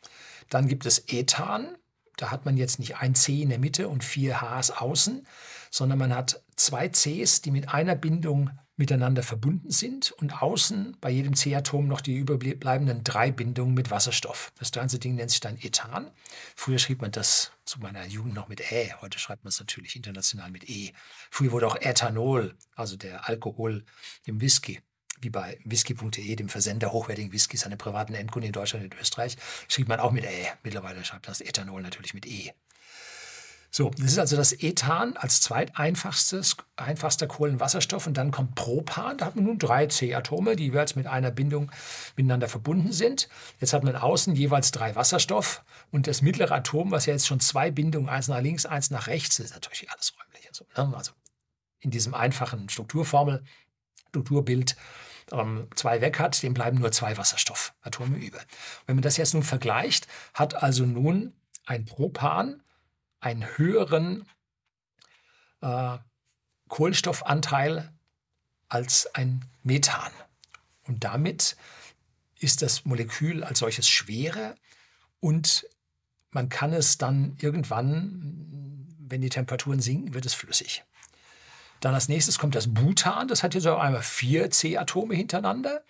[0.49, 1.77] Dann gibt es Ethan.
[2.17, 5.27] Da hat man jetzt nicht ein C in der Mitte und vier Hs außen,
[5.71, 8.51] sondern man hat zwei Cs, die mit einer Bindung
[8.81, 14.53] miteinander verbunden sind und außen bei jedem C-Atom noch die überbleibenden drei Bindungen mit Wasserstoff.
[14.59, 16.11] Das ganze Ding nennt sich dann Ethan.
[16.57, 19.97] Früher schrieb man das zu meiner Jugend noch mit Ä, heute schreibt man es natürlich
[19.97, 20.93] international mit E.
[21.31, 23.85] Früher wurde auch Ethanol, also der Alkohol
[24.25, 24.81] im Whisky,
[25.21, 29.37] wie bei whisky.de, dem Versender hochwertigen Whiskys an privaten Endkunden in Deutschland und Österreich,
[29.69, 30.47] schrieb man auch mit Ä.
[30.63, 32.53] Mittlerweile schreibt man das Ethanol natürlich mit E.
[33.73, 39.17] So, das ist also das Ethan als zweiteinfachstes, einfachster Kohlenwasserstoff und dann kommt Propan.
[39.17, 41.71] Da hat man nun drei C-Atome, die jeweils mit einer Bindung
[42.17, 43.29] miteinander verbunden sind.
[43.61, 47.39] Jetzt hat man außen jeweils drei Wasserstoff und das mittlere Atom, was ja jetzt schon
[47.39, 50.49] zwei Bindungen, eins nach links, eins nach rechts, ist natürlich alles räumlich.
[50.49, 50.97] Also, ne?
[50.97, 51.13] also
[51.79, 53.45] in diesem einfachen Strukturformel,
[54.09, 54.75] Strukturbild,
[55.33, 58.41] ähm, zwei weg hat, dem bleiben nur zwei Wasserstoffatome über.
[58.87, 61.33] Wenn man das jetzt nun vergleicht, hat also nun
[61.67, 62.63] ein Propan
[63.21, 64.27] einen höheren
[65.61, 65.99] äh,
[66.69, 67.93] Kohlenstoffanteil
[68.69, 70.13] als ein Methan.
[70.85, 71.57] Und damit
[72.39, 74.55] ist das Molekül als solches schwerer
[75.21, 75.67] und
[76.31, 80.85] man kann es dann irgendwann, wenn die Temperaturen sinken, wird es flüssig.
[81.81, 85.83] Dann als nächstes kommt das Butan, das hat jetzt auf einmal vier C-Atome hintereinander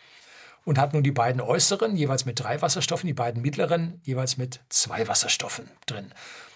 [0.65, 4.61] und hat nun die beiden äußeren jeweils mit drei Wasserstoffen, die beiden mittleren jeweils mit
[4.69, 6.13] zwei Wasserstoffen drin.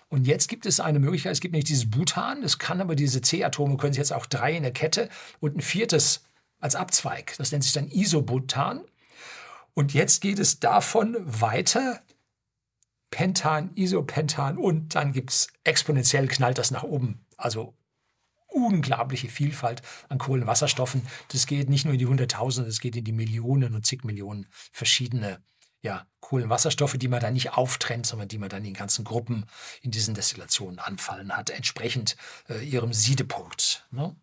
[0.08, 3.20] Und jetzt gibt es eine Möglichkeit, es gibt nicht dieses Butan, es kann aber diese
[3.20, 5.08] C-Atome, können sich jetzt auch drei in der Kette
[5.40, 6.24] und ein viertes
[6.60, 7.34] als Abzweig.
[7.38, 8.82] Das nennt sich dann Isobutan.
[9.74, 12.00] Und jetzt geht es davon weiter,
[13.10, 17.24] Pentan, Isopentan und dann gibt es exponentiell knallt das nach oben.
[17.36, 17.74] Also
[18.54, 21.06] unglaubliche Vielfalt an Kohlenwasserstoffen.
[21.32, 24.46] Das geht nicht nur in die Hunderttausende, es geht in die Millionen und zig Millionen
[24.72, 25.42] verschiedene
[25.82, 29.44] ja, Kohlenwasserstoffe, die man dann nicht auftrennt, sondern die man dann in ganzen Gruppen
[29.82, 32.16] in diesen Destillationen anfallen hat, entsprechend
[32.48, 33.86] äh, ihrem Siedepunkt.
[33.90, 34.16] Ne?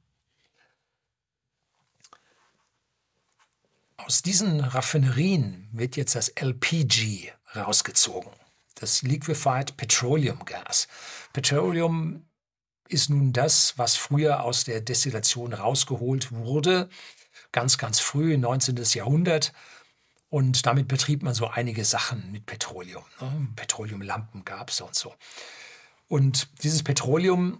[3.97, 8.31] Aus diesen Raffinerien wird jetzt das LPG rausgezogen,
[8.73, 10.87] das Liquefied Petroleum Gas.
[11.31, 12.25] Petroleum
[12.91, 16.89] ist nun das, was früher aus der Destillation rausgeholt wurde,
[17.51, 18.75] ganz, ganz früh, 19.
[18.93, 19.53] Jahrhundert
[20.31, 23.03] und damit betrieb man so einige Sachen mit Petroleum.
[23.19, 23.49] Ne?
[23.57, 25.13] Petroleumlampen gab es und so.
[26.07, 27.59] Und dieses Petroleum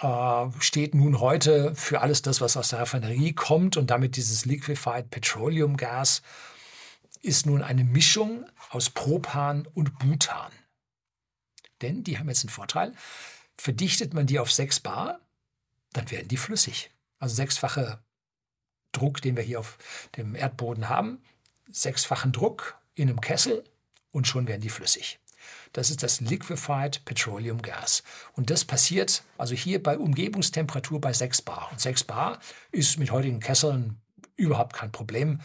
[0.00, 3.76] äh, steht nun heute für alles das, was aus der Raffinerie kommt.
[3.76, 6.22] Und damit dieses Liquefied Petroleum Gas
[7.22, 10.52] ist nun eine Mischung aus Propan und Butan.
[11.82, 12.94] Denn die haben jetzt einen Vorteil.
[13.60, 15.20] Verdichtet man die auf 6 Bar,
[15.92, 16.90] dann werden die flüssig.
[17.18, 18.02] Also sechsfache
[18.92, 19.76] Druck, den wir hier auf
[20.16, 21.22] dem Erdboden haben,
[21.70, 23.62] sechsfachen Druck in einem Kessel
[24.12, 25.20] und schon werden die flüssig.
[25.74, 28.02] Das ist das Liquefied Petroleum Gas.
[28.32, 31.68] Und das passiert also hier bei Umgebungstemperatur bei 6 Bar.
[31.70, 32.40] Und 6 Bar
[32.72, 34.00] ist mit heutigen Kesseln
[34.36, 35.42] überhaupt kein Problem.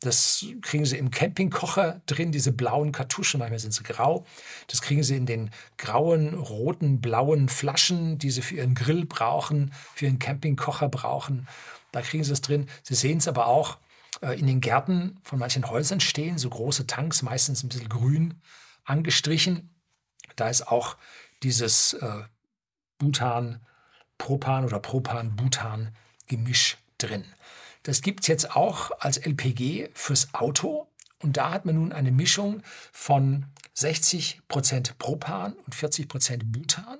[0.00, 4.26] Das kriegen Sie im Campingkocher drin, diese blauen Kartuschen, manchmal sind sie grau.
[4.66, 9.72] Das kriegen Sie in den grauen, roten, blauen Flaschen, die Sie für Ihren Grill brauchen,
[9.94, 11.48] für Ihren Campingkocher brauchen.
[11.92, 12.68] Da kriegen Sie es drin.
[12.82, 13.78] Sie sehen es aber auch
[14.20, 18.40] äh, in den Gärten von manchen Häusern stehen, so große Tanks, meistens ein bisschen grün
[18.84, 19.70] angestrichen.
[20.36, 20.96] Da ist auch
[21.42, 22.24] dieses äh,
[22.98, 23.60] Butan,
[24.18, 27.24] Propan oder Propan-Butan-Gemisch drin.
[27.84, 30.88] Das gibt es jetzt auch als LPG fürs Auto.
[31.22, 36.98] Und da hat man nun eine Mischung von 60% Propan und 40% Butan.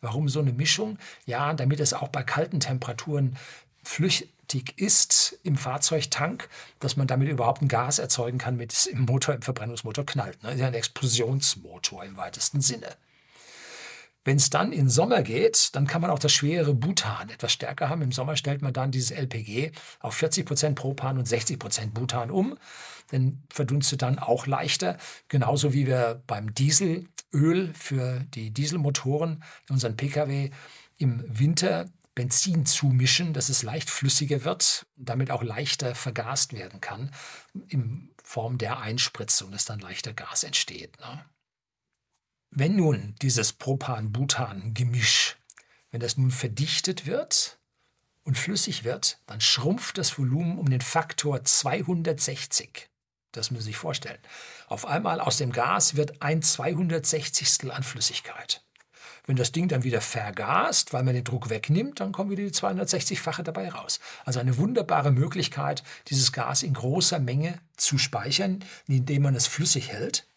[0.00, 0.98] Warum so eine Mischung?
[1.24, 3.36] Ja, damit es auch bei kalten Temperaturen
[3.82, 6.48] flüchtig ist im Fahrzeugtank,
[6.80, 10.42] dass man damit überhaupt ein Gas erzeugen kann, mit es im Motor, im Verbrennungsmotor knallt.
[10.42, 10.52] Ne?
[10.52, 12.96] Ist ja ein Explosionsmotor im weitesten Sinne.
[14.26, 17.88] Wenn es dann in Sommer geht, dann kann man auch das schwere Butan etwas stärker
[17.88, 18.02] haben.
[18.02, 22.58] Im Sommer stellt man dann dieses LPG auf 40% Propan und 60% Butan um.
[23.12, 24.98] Dann verdunstet dann auch leichter.
[25.28, 30.50] Genauso wie wir beim Dieselöl Öl für die Dieselmotoren in unseren Pkw
[30.96, 31.86] im Winter
[32.16, 37.12] Benzin zumischen, dass es leicht flüssiger wird und damit auch leichter vergast werden kann
[37.68, 40.98] in Form der Einspritzung, dass dann leichter Gas entsteht.
[40.98, 41.24] Ne?
[42.50, 45.36] Wenn nun dieses Propan-Butan-Gemisch,
[45.90, 47.58] wenn das nun verdichtet wird
[48.24, 52.88] und flüssig wird, dann schrumpft das Volumen um den Faktor 260.
[53.32, 54.18] Das müssen Sie sich vorstellen.
[54.68, 57.70] Auf einmal aus dem Gas wird ein 260.
[57.70, 58.62] an Flüssigkeit.
[59.26, 62.52] Wenn das Ding dann wieder vergast, weil man den Druck wegnimmt, dann kommen wieder die
[62.52, 63.98] 260-fache dabei raus.
[64.24, 69.90] Also eine wunderbare Möglichkeit, dieses Gas in großer Menge zu speichern, indem man es flüssig
[69.90, 70.28] hält.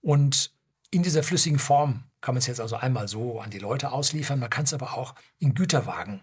[0.00, 0.50] Und
[0.92, 4.38] in dieser flüssigen Form kann man es jetzt also einmal so an die Leute ausliefern,
[4.38, 6.20] man kann es aber auch in Güterwagen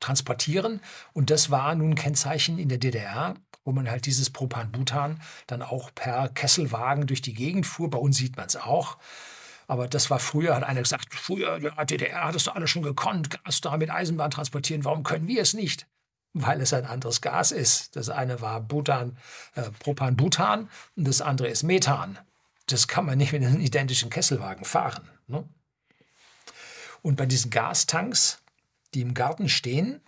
[0.00, 0.80] transportieren.
[1.12, 5.94] Und das war nun Kennzeichen in der DDR, wo man halt dieses Propan-Butan dann auch
[5.94, 7.90] per Kesselwagen durch die Gegend fuhr.
[7.90, 8.98] Bei uns sieht man es auch.
[9.68, 13.30] Aber das war früher, hat einer gesagt, früher, ja, DDR hat es alles schon gekonnt,
[13.44, 15.88] Gas da mit Eisenbahn transportieren, warum können wir es nicht?
[16.34, 17.96] Weil es ein anderes Gas ist.
[17.96, 19.18] Das eine war Butan,
[19.54, 22.18] äh, Propan-Butan und das andere ist Methan.
[22.66, 25.08] Das kann man nicht mit einem identischen Kesselwagen fahren.
[25.26, 25.48] Ne?
[27.02, 28.42] Und bei diesen Gastanks,
[28.94, 30.00] die im Garten stehen,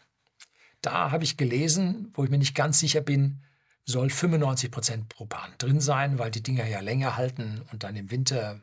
[0.83, 3.43] da habe ich gelesen, wo ich mir nicht ganz sicher bin,
[3.85, 8.61] soll 95% Propan drin sein, weil die Dinger ja länger halten und dann im Winter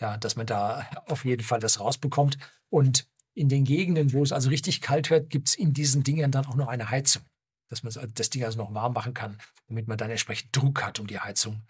[0.00, 2.38] ja, dass man da auf jeden Fall das rausbekommt.
[2.68, 6.30] Und in den Gegenden, wo es also richtig kalt wird, gibt es in diesen Dingern
[6.30, 7.22] dann auch noch eine Heizung,
[7.68, 11.00] dass man das Ding also noch warm machen kann, damit man dann entsprechend Druck hat,
[11.00, 11.62] um die Heizung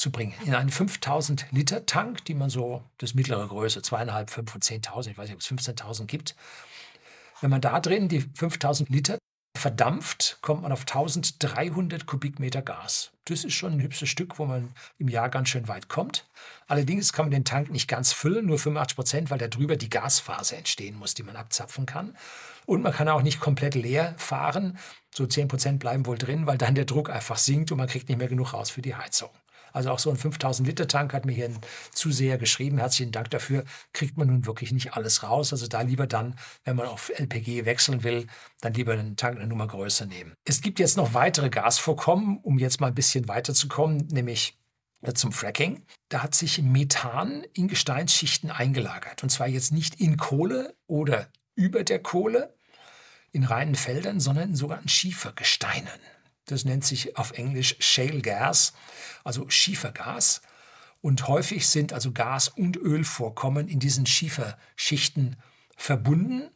[0.00, 0.32] zu bringen.
[0.46, 5.10] In einen 5000 Liter Tank, die man so, das mittlere Größe, zweieinhalb, fünf und 10.000,
[5.10, 6.34] ich weiß nicht, ob es 15.000 gibt.
[7.40, 9.18] Wenn man da drin die 5000 Liter
[9.56, 13.10] verdampft, kommt man auf 1300 Kubikmeter Gas.
[13.26, 16.26] Das ist schon ein hübsches Stück, wo man im Jahr ganz schön weit kommt.
[16.66, 19.90] Allerdings kann man den Tank nicht ganz füllen, nur 85 Prozent, weil da drüber die
[19.90, 22.16] Gasphase entstehen muss, die man abzapfen kann.
[22.64, 24.78] Und man kann auch nicht komplett leer fahren.
[25.14, 28.08] So 10 Prozent bleiben wohl drin, weil dann der Druck einfach sinkt und man kriegt
[28.08, 29.30] nicht mehr genug raus für die Heizung.
[29.72, 31.58] Also auch so ein 5000 Liter Tank hat mir hier ein
[31.92, 32.78] Zuseher geschrieben.
[32.78, 33.64] Herzlichen Dank dafür.
[33.92, 35.52] Kriegt man nun wirklich nicht alles raus.
[35.52, 38.26] Also da lieber dann, wenn man auf LPG wechseln will,
[38.60, 40.34] dann lieber einen Tank eine Nummer größer nehmen.
[40.44, 44.58] Es gibt jetzt noch weitere Gasvorkommen, um jetzt mal ein bisschen weiterzukommen, nämlich
[45.14, 45.86] zum Fracking.
[46.10, 49.22] Da hat sich Methan in Gesteinsschichten eingelagert.
[49.22, 52.54] Und zwar jetzt nicht in Kohle oder über der Kohle
[53.32, 55.88] in reinen Feldern, sondern in sogenannten Schiefergesteinen.
[56.50, 58.72] Das nennt sich auf Englisch Shale Gas,
[59.24, 60.42] also Schiefergas.
[61.00, 65.36] Und häufig sind also Gas- und Ölvorkommen in diesen Schieferschichten
[65.76, 66.50] verbunden.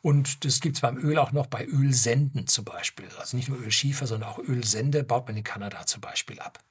[0.00, 3.08] Und das gibt es beim Öl auch noch bei Ölsenden zum Beispiel.
[3.18, 6.62] Also nicht nur Ölschiefer, sondern auch Ölsende baut man in Kanada zum Beispiel ab.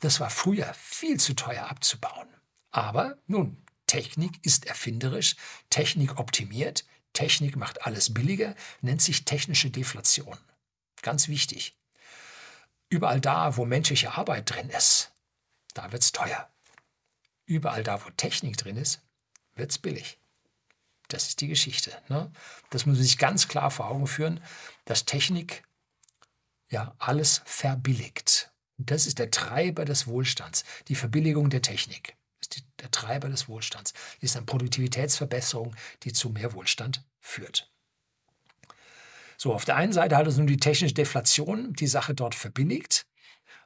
[0.00, 2.28] Das war früher viel zu teuer abzubauen.
[2.70, 5.36] Aber nun, Technik ist erfinderisch,
[5.70, 10.38] Technik optimiert, Technik macht alles billiger, nennt sich technische Deflation.
[11.02, 11.77] Ganz wichtig.
[12.88, 15.12] Überall da, wo menschliche Arbeit drin ist,
[15.74, 16.50] da wird es teuer.
[17.44, 19.02] Überall da, wo Technik drin ist,
[19.54, 20.18] wird es billig.
[21.08, 21.96] Das ist die Geschichte.
[22.08, 22.30] Ne?
[22.70, 24.42] Das muss man sich ganz klar vor Augen führen,
[24.84, 25.62] dass Technik
[26.68, 28.52] ja alles verbilligt.
[28.76, 32.16] Das ist der Treiber des Wohlstands, die Verbilligung der Technik.
[32.40, 33.94] Ist der Treiber des Wohlstands.
[34.20, 35.74] Ist eine Produktivitätsverbesserung,
[36.04, 37.70] die zu mehr Wohlstand führt.
[39.40, 43.06] So, auf der einen Seite hat es nun die technische Deflation die Sache dort verbilligt,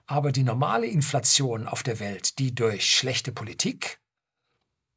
[0.07, 3.99] aber die normale Inflation auf der Welt, die durch schlechte Politik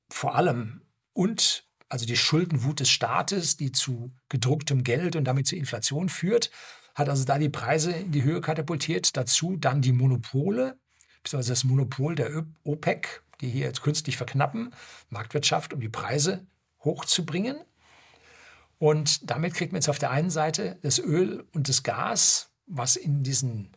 [0.09, 0.81] vor allem
[1.13, 6.51] und also die Schuldenwut des Staates, die zu gedrucktem Geld und damit zur Inflation führt,
[6.93, 9.15] hat also da die Preise in die Höhe katapultiert.
[9.15, 10.77] Dazu dann die Monopole,
[11.23, 14.73] beziehungsweise das Monopol der OPEC, die hier jetzt künstlich verknappen,
[15.09, 16.45] Marktwirtschaft, um die Preise
[16.83, 17.57] hochzubringen.
[18.85, 22.97] Und damit kriegt man jetzt auf der einen Seite das Öl und das Gas, was
[22.97, 23.75] in diesen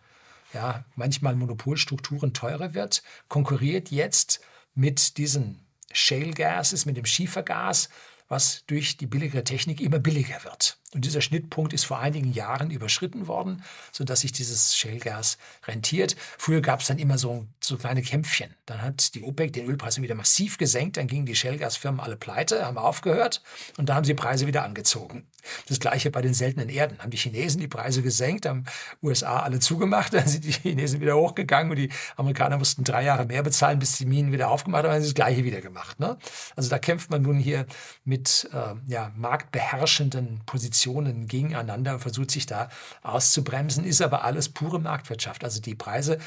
[0.53, 4.43] ja, manchmal Monopolstrukturen teurer wird, konkurriert jetzt
[4.75, 7.89] mit diesen Shale Gases, mit dem Schiefergas,
[8.29, 10.79] was durch die billigere Technik immer billiger wird.
[10.95, 13.63] Und dieser Schnittpunkt ist vor einigen Jahren überschritten worden,
[13.93, 15.37] sodass sich dieses Shale-Gas
[15.67, 16.17] rentiert.
[16.39, 18.55] Früher gab es dann immer so, so kleine Kämpfchen.
[18.65, 22.65] Dann hat die OPEC den Ölpreis wieder massiv gesenkt, dann gingen die Shale-Gas-Firmen alle pleite,
[22.65, 23.43] haben aufgehört
[23.77, 25.27] und da haben sie Preise wieder angezogen.
[25.69, 26.99] Das gleiche bei den seltenen Erden.
[26.99, 28.65] Haben die Chinesen die Preise gesenkt, haben
[29.03, 33.25] USA alle zugemacht, dann sind die Chinesen wieder hochgegangen und die Amerikaner mussten drei Jahre
[33.25, 36.01] mehr bezahlen, bis die Minen wieder aufgemacht haben, dann haben sie das gleiche wieder gemacht.
[36.01, 36.19] Ne?
[36.57, 37.67] Also da kämpft man nun hier
[38.05, 42.69] mit äh, ja, marktbeherrschenden Positionen gegeneinander und versucht sich da
[43.03, 45.45] auszubremsen, ist aber alles pure Marktwirtschaft.
[45.45, 46.19] Also die Preise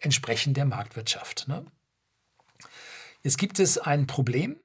[0.00, 1.48] entsprechen der Marktwirtschaft.
[1.48, 1.64] Ne?
[3.22, 4.56] Jetzt gibt es ein Problem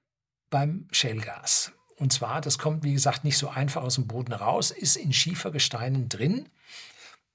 [0.50, 1.72] beim Shellgas.
[2.00, 5.12] Und zwar, das kommt, wie gesagt, nicht so einfach aus dem Boden raus, ist in
[5.12, 6.50] Schiefergesteinen drin.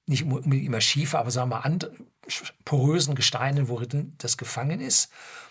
[0.06, 1.78] Nicht immer Schiefer, aber sagen wir mal,
[2.64, 5.10] porösen Gesteinen, worin das gefangen ist.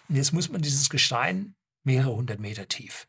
[0.10, 3.08] Und jetzt muss man dieses Gestein mehrere hundert Meter tief,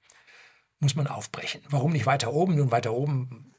[0.78, 1.62] muss man aufbrechen.
[1.68, 2.56] Warum nicht weiter oben?
[2.56, 3.54] Nun, weiter oben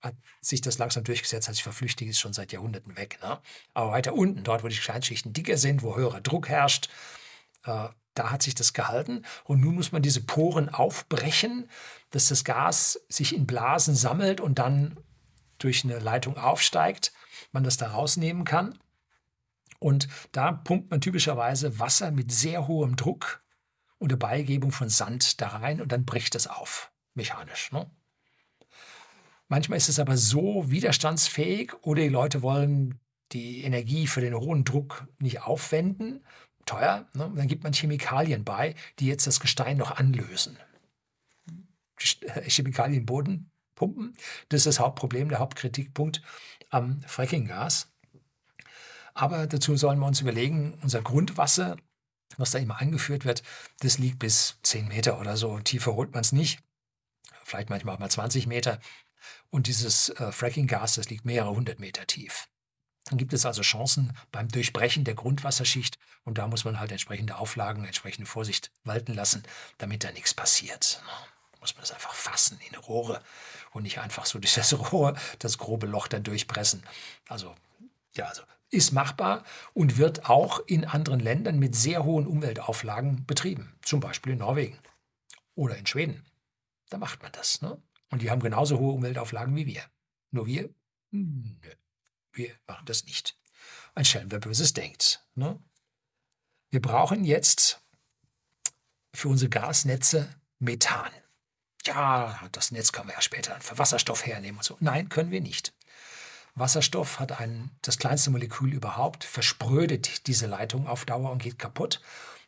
[0.00, 3.18] hat sich das langsam durchgesetzt, hat sich verflüchtigt, ist schon seit Jahrhunderten weg.
[3.22, 3.40] Ne?
[3.72, 6.88] Aber weiter unten, dort, wo die Gesteinsschichten dicker sind, wo höherer Druck herrscht,
[7.64, 9.24] äh, da hat sich das gehalten.
[9.44, 11.68] Und nun muss man diese Poren aufbrechen,
[12.10, 14.98] dass das Gas sich in Blasen sammelt und dann
[15.58, 17.12] durch eine Leitung aufsteigt,
[17.52, 18.78] man das da rausnehmen kann.
[19.78, 23.42] Und da pumpt man typischerweise Wasser mit sehr hohem Druck
[23.98, 27.72] unter Beigebung von Sand da rein und dann bricht es auf, mechanisch.
[27.72, 27.90] Ne?
[29.48, 33.00] Manchmal ist es aber so widerstandsfähig oder die Leute wollen
[33.32, 36.24] die Energie für den hohen Druck nicht aufwenden
[36.66, 37.06] teuer.
[37.14, 37.32] Ne?
[37.34, 40.58] Dann gibt man Chemikalien bei, die jetzt das Gestein noch anlösen.
[42.20, 44.16] Äh, Chemikalien Boden pumpen,
[44.48, 46.22] das ist das Hauptproblem, der Hauptkritikpunkt
[46.70, 47.88] am Frackinggas.
[49.14, 51.76] Aber dazu sollen wir uns überlegen, unser Grundwasser,
[52.38, 53.42] was da immer angeführt wird,
[53.80, 55.58] das liegt bis 10 Meter oder so.
[55.58, 56.60] Tiefer holt man es nicht.
[57.44, 58.80] Vielleicht manchmal auch mal 20 Meter.
[59.50, 62.48] Und dieses äh, Frackinggas, das liegt mehrere hundert Meter tief.
[63.06, 67.36] Dann gibt es also Chancen beim Durchbrechen der Grundwasserschicht und da muss man halt entsprechende
[67.36, 69.42] Auflagen, entsprechende Vorsicht walten lassen,
[69.78, 71.02] damit da nichts passiert.
[71.60, 73.22] Muss man das einfach fassen in Rohre
[73.72, 76.82] und nicht einfach so durch das Rohr das grobe Loch dann durchpressen.
[77.28, 77.54] Also
[78.14, 83.76] ja, also ist machbar und wird auch in anderen Ländern mit sehr hohen Umweltauflagen betrieben,
[83.82, 84.78] zum Beispiel in Norwegen
[85.54, 86.24] oder in Schweden.
[86.88, 87.60] Da macht man das.
[87.60, 87.80] Ne?
[88.10, 89.82] Und die haben genauso hohe Umweltauflagen wie wir.
[90.30, 90.70] Nur wir,
[91.10, 91.70] nö.
[92.32, 93.36] Wir machen das nicht.
[93.94, 95.24] Ein Schelm, wer Böses denkt.
[95.34, 95.58] Ne?
[96.70, 97.82] Wir brauchen jetzt
[99.14, 101.10] für unsere Gasnetze Methan.
[101.84, 104.76] Ja, das Netz können wir ja später für Wasserstoff hernehmen und so.
[104.80, 105.74] Nein, können wir nicht.
[106.54, 112.00] Wasserstoff hat ein, das kleinste Molekül überhaupt, versprödet diese Leitung auf Dauer und geht kaputt.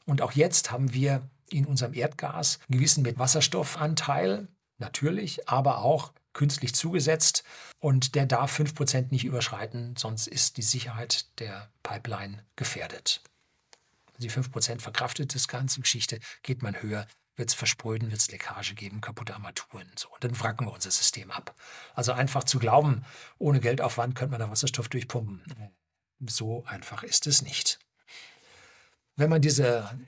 [0.06, 6.74] Und auch jetzt haben wir in unserem Erdgas einen gewissen Wasserstoffanteil, natürlich, aber auch künstlich
[6.74, 7.44] zugesetzt
[7.78, 13.22] und der darf 5% nicht überschreiten, sonst ist die Sicherheit der Pipeline gefährdet.
[14.12, 18.30] Wenn sie 5% verkraftet, das ganze Geschichte, geht man höher, wird es verspröden, wird es
[18.30, 20.08] Leckage geben, kaputte Armaturen und so.
[20.08, 21.56] Und dann wracken wir unser System ab.
[21.94, 23.04] Also einfach zu glauben,
[23.38, 25.42] ohne Geldaufwand könnte man da Wasserstoff durchpumpen.
[26.26, 27.80] So einfach ist es nicht.
[29.16, 29.98] Wenn man diese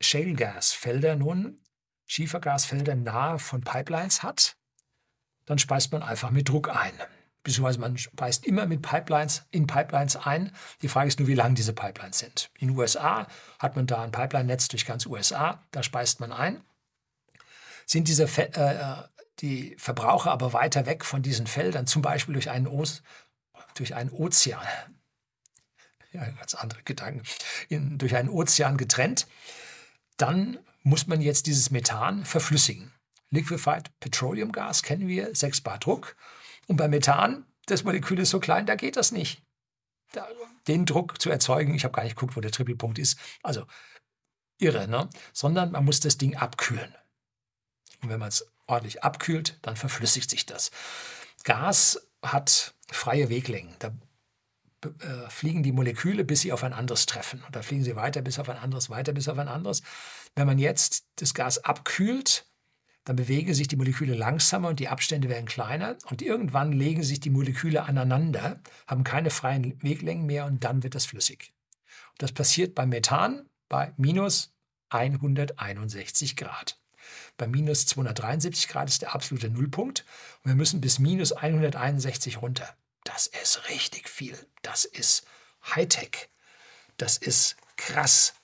[0.00, 1.60] Shale-Gas-Felder nun,
[2.06, 4.56] Schiefergasfelder nahe von Pipelines hat,
[5.46, 6.92] dann speist man einfach mit Druck ein.
[7.42, 10.52] Beziehungsweise man speist immer mit Pipelines in Pipelines ein.
[10.80, 12.50] Die Frage ist nur, wie lang diese Pipelines sind.
[12.58, 13.26] In den USA
[13.58, 16.60] hat man da ein Pipeline-Netz durch ganz USA, da speist man ein.
[17.84, 19.08] Sind diese Fe äh,
[19.40, 22.84] die Verbraucher aber weiter weg von diesen Feldern, zum Beispiel durch einen, o
[23.74, 24.60] durch einen Ozean,
[26.12, 27.22] ja, ganz andere Gedanken,
[27.68, 29.26] in, durch einen Ozean getrennt,
[30.16, 32.92] dann muss man jetzt dieses Methan verflüssigen.
[33.32, 36.16] Liquefied Petroleum Gas kennen wir, 6 Bar Druck.
[36.68, 39.42] Und bei Methan, das Molekül ist so klein, da geht das nicht.
[40.12, 40.28] Da,
[40.68, 43.66] den Druck zu erzeugen, ich habe gar nicht geguckt, wo der Trippelpunkt ist, also
[44.58, 45.08] irre, ne?
[45.32, 46.94] sondern man muss das Ding abkühlen.
[48.02, 50.70] Und wenn man es ordentlich abkühlt, dann verflüssigt sich das.
[51.44, 53.74] Gas hat freie Weglängen.
[53.78, 53.92] Da
[54.84, 57.42] äh, fliegen die Moleküle, bis sie auf ein anderes treffen.
[57.44, 59.82] Und da fliegen sie weiter bis auf ein anderes, weiter bis auf ein anderes.
[60.34, 62.46] Wenn man jetzt das Gas abkühlt,
[63.04, 67.20] dann bewegen sich die Moleküle langsamer und die Abstände werden kleiner und irgendwann legen sich
[67.20, 71.52] die Moleküle aneinander, haben keine freien Weglängen mehr und dann wird das flüssig.
[72.12, 74.54] Und das passiert beim Methan bei minus
[74.90, 76.78] 161 Grad.
[77.36, 80.04] Bei minus 273 Grad ist der absolute Nullpunkt
[80.44, 82.76] und wir müssen bis minus 161 runter.
[83.04, 84.38] Das ist richtig viel.
[84.62, 85.26] Das ist
[85.74, 86.28] Hightech.
[86.96, 88.34] Das ist krass.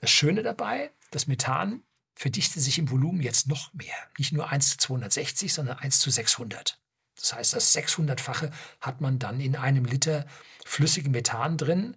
[0.00, 1.82] Das Schöne dabei, das Methan
[2.18, 3.94] verdichtet sich im Volumen jetzt noch mehr.
[4.18, 6.80] Nicht nur 1 zu 260, sondern 1 zu 600.
[7.14, 8.50] Das heißt, das 600-fache
[8.80, 10.26] hat man dann in einem Liter
[10.66, 11.96] flüssigem Methan drin,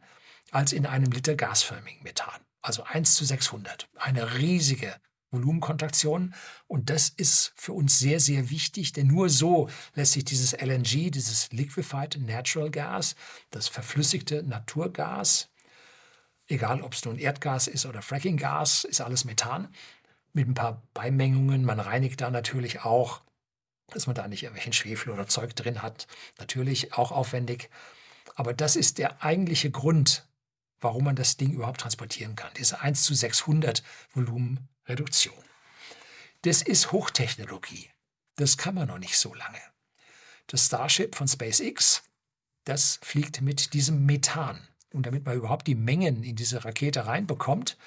[0.52, 2.40] als in einem Liter gasförmigen Methan.
[2.62, 3.90] Also 1 zu 600.
[3.96, 4.96] Eine riesige
[5.32, 6.36] Volumenkontraktion.
[6.68, 11.10] Und das ist für uns sehr, sehr wichtig, denn nur so lässt sich dieses LNG,
[11.10, 13.16] dieses Liquefied Natural Gas,
[13.50, 15.50] das verflüssigte Naturgas,
[16.46, 19.74] egal ob es nun Erdgas ist oder Frackinggas, ist alles Methan,
[20.34, 21.66] mit ein paar Beimengungen.
[21.66, 23.22] Man reinigt da natürlich auch,
[23.88, 26.08] dass man da nicht irgendwelchen Schwefel oder Zeug drin hat.
[26.40, 27.70] Natürlich auch aufwendig.
[28.36, 30.28] Aber das ist der eigentliche Grund,
[30.80, 32.52] warum man das Ding überhaupt transportieren kann.
[32.58, 35.44] Diese 1 zu 600 Volumenreduktion.
[36.44, 37.90] Das ist Hochtechnologie.
[38.36, 39.62] Das kann man noch nicht so lange.
[40.48, 42.04] Das Starship von SpaceX,
[42.64, 44.68] das fliegt mit diesem Methan.
[44.94, 47.78] Und damit man überhaupt die Mengen in diese Rakete reinbekommt,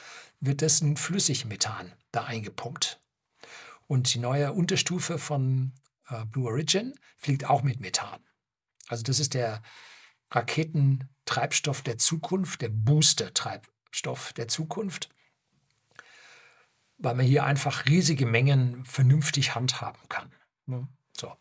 [0.46, 3.00] wird das nun Flüssigmethan da eingepumpt.
[3.86, 5.72] Und die neue Unterstufe von
[6.08, 8.20] äh, Blue Origin fliegt auch mit Methan.
[8.88, 9.62] Also das ist der
[10.30, 15.10] Raketentreibstoff der Zukunft, der Booster-Treibstoff der Zukunft,
[16.98, 20.32] weil man hier einfach riesige Mengen vernünftig handhaben kann.
[21.16, 21.32] So.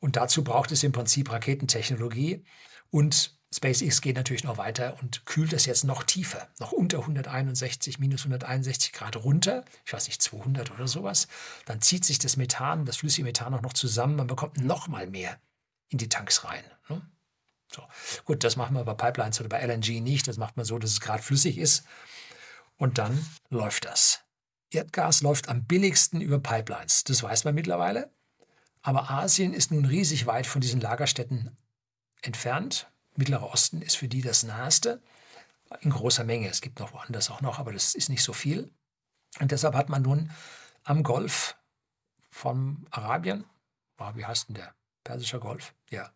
[0.00, 2.44] Und dazu braucht es im Prinzip Raketentechnologie
[2.90, 7.98] und SpaceX geht natürlich noch weiter und kühlt es jetzt noch tiefer, noch unter 161,
[7.98, 11.28] minus 161 Grad runter, ich weiß nicht, 200 oder sowas.
[11.64, 15.06] Dann zieht sich das Methan, das flüssige Methan auch noch zusammen, man bekommt noch mal
[15.06, 15.40] mehr
[15.88, 16.62] in die Tanks rein.
[16.90, 17.00] Ne?
[17.74, 17.82] So.
[18.24, 20.90] Gut, das machen wir bei Pipelines oder bei LNG nicht, das macht man so, dass
[20.90, 21.84] es gerade flüssig ist
[22.76, 24.24] und dann läuft das.
[24.70, 28.10] Erdgas läuft am billigsten über Pipelines, das weiß man mittlerweile.
[28.82, 31.56] Aber Asien ist nun riesig weit von diesen Lagerstätten
[32.22, 32.90] entfernt.
[33.18, 35.02] Mittlerer Osten ist für die das naheste,
[35.80, 36.48] in großer Menge.
[36.48, 38.72] Es gibt noch woanders auch noch, aber das ist nicht so viel.
[39.40, 40.30] Und deshalb hat man nun
[40.84, 41.56] am Golf
[42.30, 43.44] von Arabien,
[44.14, 44.72] wie heißt denn der?
[45.02, 45.74] Persischer Golf?
[45.90, 46.12] Ja.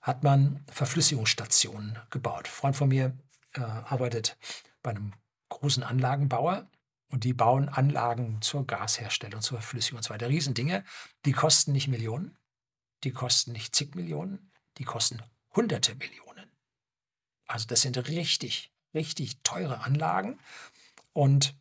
[0.00, 2.46] Hat man Verflüssigungsstationen gebaut.
[2.46, 3.14] Ein Freund von mir
[3.52, 4.38] äh, arbeitet
[4.82, 5.12] bei einem
[5.50, 6.70] großen Anlagenbauer
[7.10, 10.30] und die bauen Anlagen zur Gasherstellung, zur Verflüssigung und so weiter.
[10.30, 10.84] Riesendinge.
[11.26, 12.38] Die kosten nicht Millionen,
[13.04, 15.20] die kosten nicht zig Millionen, die kosten
[15.56, 16.50] hunderte Millionen.
[17.46, 20.38] Also das sind richtig, richtig teure Anlagen.
[21.12, 21.54] Und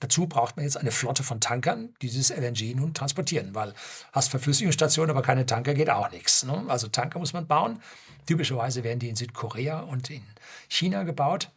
[0.00, 3.74] dazu braucht man jetzt eine Flotte von Tankern, die dieses LNG nun transportieren, weil
[4.12, 6.44] hast Verflüssigungsstationen, aber keine Tanker geht auch nichts.
[6.44, 6.64] Ne?
[6.68, 7.80] Also Tanker muss man bauen.
[8.26, 10.24] Typischerweise werden die in Südkorea und in
[10.68, 11.50] China gebaut.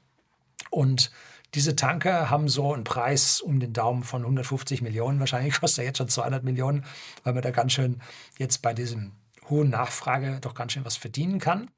[0.70, 1.12] Und
[1.56, 5.20] diese Tanker haben so einen Preis um den Daumen von 150 Millionen.
[5.20, 6.86] Wahrscheinlich kostet er jetzt schon 200 Millionen,
[7.24, 8.02] weil man da ganz schön
[8.38, 9.14] jetzt bei diesem
[9.50, 11.72] hohen Nachfrage doch ganz schön was verdienen kann.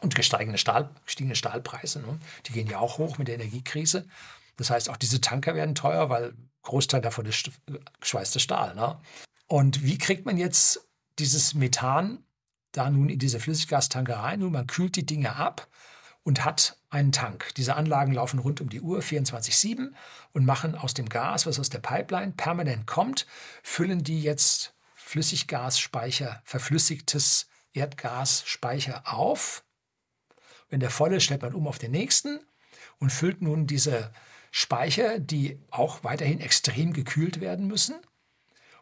[0.00, 2.18] Und gesteigende, Stahl, gestiegene Stahlpreise, ne?
[2.46, 4.06] die gehen ja auch hoch mit der Energiekrise.
[4.56, 7.50] Das heißt, auch diese Tanker werden teuer, weil Großteil davon ist
[8.00, 8.74] geschweißter Stahl.
[8.74, 8.98] Ne?
[9.46, 10.88] Und wie kriegt man jetzt
[11.18, 12.24] dieses Methan
[12.72, 14.40] da nun in diese Flüssiggastanker rein?
[14.40, 15.68] Nun, man kühlt die Dinge ab
[16.24, 17.54] und hat einen Tank.
[17.56, 19.92] Diese Anlagen laufen rund um die Uhr 24-7
[20.32, 23.26] und machen aus dem Gas, was aus der Pipeline permanent kommt,
[23.62, 24.73] füllen die jetzt
[25.14, 29.64] Flüssiggasspeicher, verflüssigtes Erdgasspeicher auf.
[30.68, 32.40] Wenn der voll ist, stellt man um auf den nächsten
[32.98, 34.12] und füllt nun diese
[34.50, 37.94] Speicher, die auch weiterhin extrem gekühlt werden müssen.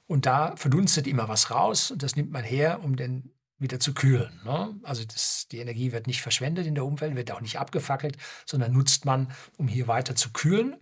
[0.07, 3.93] Und da verdunstet immer was raus und das nimmt man her, um den wieder zu
[3.93, 4.41] kühlen.
[4.43, 4.75] Ne?
[4.85, 8.17] Also das, die Energie wird nicht verschwendet in der Umwelt, wird auch nicht abgefackelt,
[8.47, 10.79] sondern nutzt man, um hier weiter zu kühlen.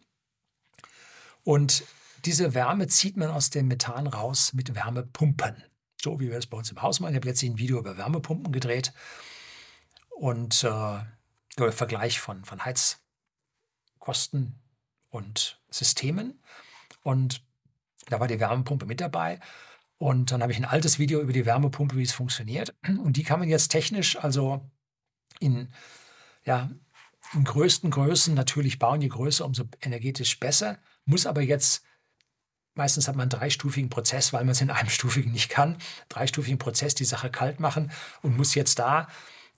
[1.42, 1.82] Und
[2.24, 5.62] diese Wärme zieht man aus dem Methan raus mit Wärmepumpen.
[6.00, 7.12] So wie wir es bei uns im Haus machen.
[7.12, 8.92] Ich habe letztlich ein Video über Wärmepumpen gedreht
[10.10, 11.00] und äh,
[11.72, 14.58] Vergleich von, von Heizkosten
[15.10, 16.40] und Systemen.
[17.02, 17.44] Und
[18.08, 19.40] da war die Wärmepumpe mit dabei.
[19.98, 22.74] Und dann habe ich ein altes Video über die Wärmepumpe, wie es funktioniert.
[22.86, 24.70] Und die kann man jetzt technisch also
[25.40, 25.72] in,
[26.44, 26.70] ja,
[27.34, 29.02] in größten Größen natürlich bauen.
[29.02, 30.78] Je größer, umso energetisch besser.
[31.04, 31.84] Muss aber jetzt,
[32.74, 35.76] meistens hat man einen dreistufigen Prozess, weil man es in einem stufigen nicht kann.
[36.08, 37.90] Dreistufigen Prozess, die Sache kalt machen
[38.22, 39.08] und muss jetzt da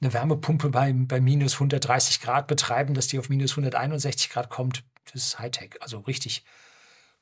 [0.00, 4.82] eine Wärmepumpe bei, bei minus 130 Grad betreiben, dass die auf minus 161 Grad kommt.
[5.12, 6.44] Das ist Hightech, also richtig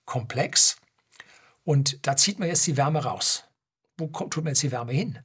[0.06, 0.76] komplex.
[1.62, 3.44] Und da zieht man jetzt die Wärme raus.
[3.98, 5.18] Wo kommt, tut man jetzt die Wärme hin?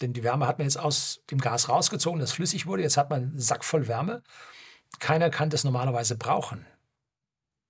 [0.00, 2.82] Denn die Wärme hat man jetzt aus dem Gas rausgezogen, das flüssig wurde.
[2.82, 4.22] Jetzt hat man einen Sack voll Wärme.
[5.00, 6.66] Keiner kann das normalerweise brauchen.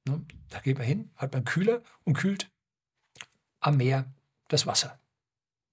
[0.08, 0.24] Ne?
[0.48, 2.50] Da geht man hin, hat man Kühler und kühlt
[3.60, 4.12] am Meer
[4.48, 4.98] das Wasser.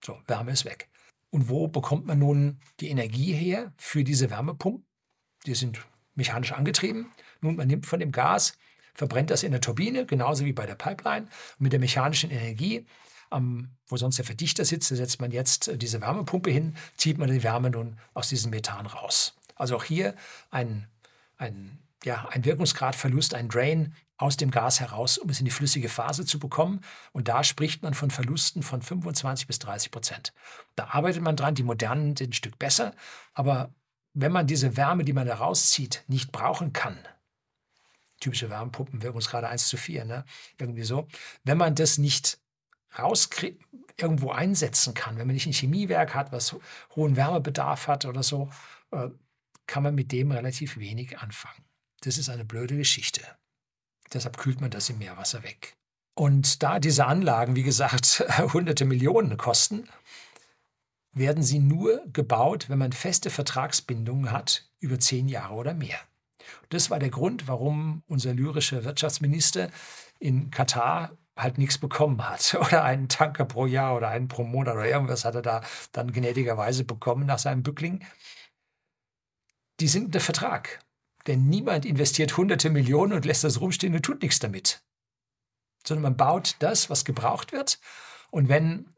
[0.03, 0.89] So, Wärme ist weg.
[1.29, 4.85] Und wo bekommt man nun die Energie her für diese Wärmepumpen?
[5.45, 5.79] Die sind
[6.15, 7.11] mechanisch angetrieben.
[7.41, 8.57] Nun, man nimmt von dem Gas
[8.95, 11.25] verbrennt das in der Turbine, genauso wie bei der Pipeline.
[11.25, 12.85] Und mit der mechanischen Energie,
[13.31, 17.29] ähm, wo sonst der Verdichter sitzt, setzt man jetzt äh, diese Wärmepumpe hin, zieht man
[17.29, 19.35] die Wärme nun aus diesem Methan raus.
[19.55, 20.15] Also auch hier
[20.49, 20.87] ein,
[21.37, 25.89] ein, ja, ein Wirkungsgradverlust, ein Drain aus dem Gas heraus, um es in die flüssige
[25.89, 26.81] Phase zu bekommen.
[27.11, 30.33] Und da spricht man von Verlusten von 25 bis 30 Prozent.
[30.75, 32.93] Da arbeitet man dran, die modernen sind ein Stück besser.
[33.33, 33.73] Aber
[34.13, 36.97] wenn man diese Wärme, die man da rauszieht, nicht brauchen kann,
[38.19, 40.25] typische Wärmepumpen, Wirkungsgrade 1 zu 4, ne?
[40.57, 41.07] irgendwie so.
[41.43, 42.39] Wenn man das nicht
[42.97, 43.61] rauskriegt,
[43.99, 46.55] irgendwo einsetzen kann, wenn man nicht ein Chemiewerk hat, was
[46.95, 48.49] hohen Wärmebedarf hat oder so,
[48.91, 49.09] äh,
[49.67, 51.63] kann man mit dem relativ wenig anfangen.
[52.05, 53.21] Das ist eine blöde Geschichte.
[54.13, 55.75] Deshalb kühlt man das im Meerwasser weg.
[56.13, 59.89] Und da diese Anlagen, wie gesagt, hunderte Millionen kosten,
[61.11, 65.97] werden sie nur gebaut, wenn man feste Vertragsbindungen hat über zehn Jahre oder mehr.
[66.69, 69.71] Das war der Grund, warum unser lyrischer Wirtschaftsminister
[70.19, 74.75] in Katar halt nichts bekommen hat oder einen Tanker pro Jahr oder einen pro Monat
[74.75, 78.05] oder irgendwas hat er da dann gnädigerweise bekommen nach seinem Bückling.
[79.79, 80.84] Die sind unter Vertrag.
[81.27, 84.83] Denn niemand investiert hunderte Millionen und lässt das rumstehen und tut nichts damit.
[85.85, 87.79] Sondern man baut das, was gebraucht wird.
[88.31, 88.95] Und wenn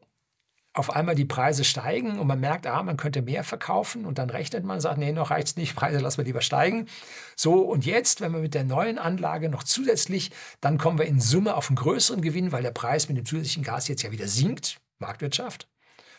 [0.74, 4.30] auf einmal die Preise steigen und man merkt, ah, man könnte mehr verkaufen und dann
[4.30, 6.86] rechnet man, sagt, nee, noch reicht es nicht, Preise lassen wir lieber steigen.
[7.34, 11.20] So, und jetzt, wenn wir mit der neuen Anlage noch zusätzlich, dann kommen wir in
[11.20, 14.28] Summe auf einen größeren Gewinn, weil der Preis mit dem zusätzlichen Gas jetzt ja wieder
[14.28, 15.68] sinkt, Marktwirtschaft.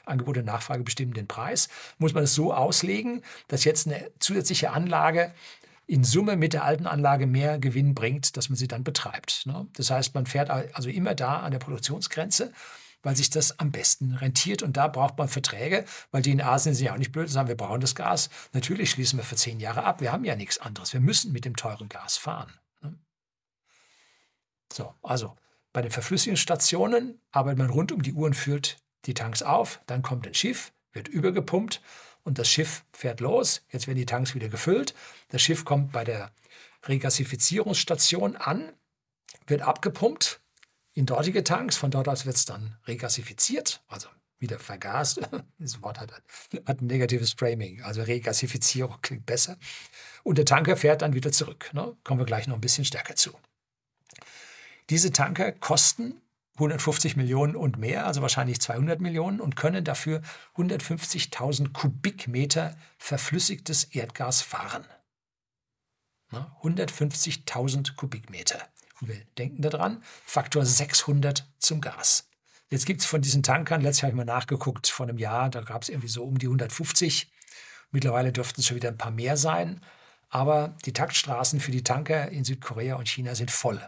[0.06, 1.70] Angebot und Nachfrage bestimmen den Preis.
[1.98, 5.34] Muss man es so auslegen, dass jetzt eine zusätzliche Anlage
[5.90, 9.48] in Summe mit der alten Anlage mehr Gewinn bringt, dass man sie dann betreibt.
[9.48, 9.68] Ne?
[9.74, 12.54] Das heißt, man fährt also immer da an der Produktionsgrenze
[13.02, 14.62] weil sich das am besten rentiert.
[14.62, 17.48] Und da braucht man Verträge, weil die in Asien sind ja auch nicht blöd, sagen,
[17.48, 18.30] wir brauchen das Gas.
[18.52, 20.02] Natürlich schließen wir für zehn Jahre ab.
[20.02, 20.92] Wir haben ja nichts anderes.
[20.92, 22.52] Wir müssen mit dem teuren Gas fahren.
[22.82, 23.00] Ne?
[24.74, 25.38] So, also
[25.72, 29.80] bei den Verflüssigungsstationen arbeitet man rund um die Uhr und füllt die Tanks auf.
[29.88, 31.82] Dann kommt ein Schiff, wird übergepumpt
[32.30, 33.64] und das Schiff fährt los.
[33.72, 34.94] Jetzt werden die Tanks wieder gefüllt.
[35.30, 36.32] Das Schiff kommt bei der
[36.86, 38.72] Regasifizierungsstation an,
[39.48, 40.40] wird abgepumpt
[40.94, 41.76] in dortige Tanks.
[41.76, 45.20] Von dort aus wird es dann regasifiziert, also wieder vergast.
[45.58, 46.14] Das Wort hat,
[46.68, 47.82] hat ein negatives Framing.
[47.82, 49.58] Also Regasifizierung klingt besser.
[50.24, 51.72] Und der Tanker fährt dann wieder zurück.
[51.74, 51.98] Ne?
[52.04, 53.32] Kommen wir gleich noch ein bisschen stärker zu.
[54.92, 56.22] Diese Tanker kosten
[56.60, 60.22] 150 Millionen und mehr, also wahrscheinlich 200 Millionen und können dafür
[60.56, 64.86] 150.000 Kubikmeter verflüssigtes Erdgas fahren.
[66.32, 68.60] 150.000 Kubikmeter.
[69.02, 72.30] Wir denken daran, Faktor 600 zum Gas.
[72.70, 75.50] Jetzt gibt es von diesen Tankern, letztes Jahr habe ich mal nachgeguckt, vor einem Jahr,
[75.50, 77.32] da gab es irgendwie so um die 150.
[77.92, 79.82] Mittlerweile dürften es schon wieder ein paar mehr sein.
[80.30, 83.82] Aber die Taktstraßen für die Tanker in Südkorea und China sind voll.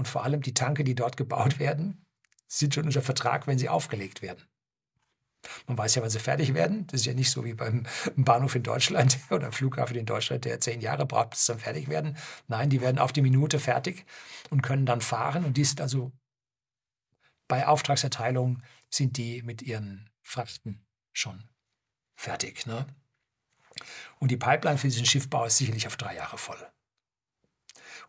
[0.00, 2.06] Und vor allem die Tanker, die dort gebaut werden,
[2.48, 4.42] sind schon unter Vertrag, wenn sie aufgelegt werden.
[5.66, 6.86] Man weiß ja, wann sie fertig werden.
[6.86, 7.84] Das ist ja nicht so wie beim
[8.16, 11.88] Bahnhof in Deutschland oder Flughafen in Deutschland, der zehn Jahre braucht, bis sie dann fertig
[11.88, 12.16] werden.
[12.48, 14.06] Nein, die werden auf die Minute fertig
[14.48, 15.44] und können dann fahren.
[15.44, 16.12] Und die sind also
[17.46, 20.80] bei Auftragserteilung sind die mit ihren Frachten
[21.12, 21.44] schon
[22.16, 22.64] fertig.
[22.64, 22.86] Ne?
[24.18, 26.72] Und die Pipeline für diesen Schiffbau ist sicherlich auf drei Jahre voll.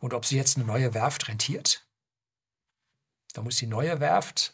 [0.02, 1.86] Und ob sie jetzt eine neue Werft rentiert,
[3.34, 4.54] da muss die neue Werft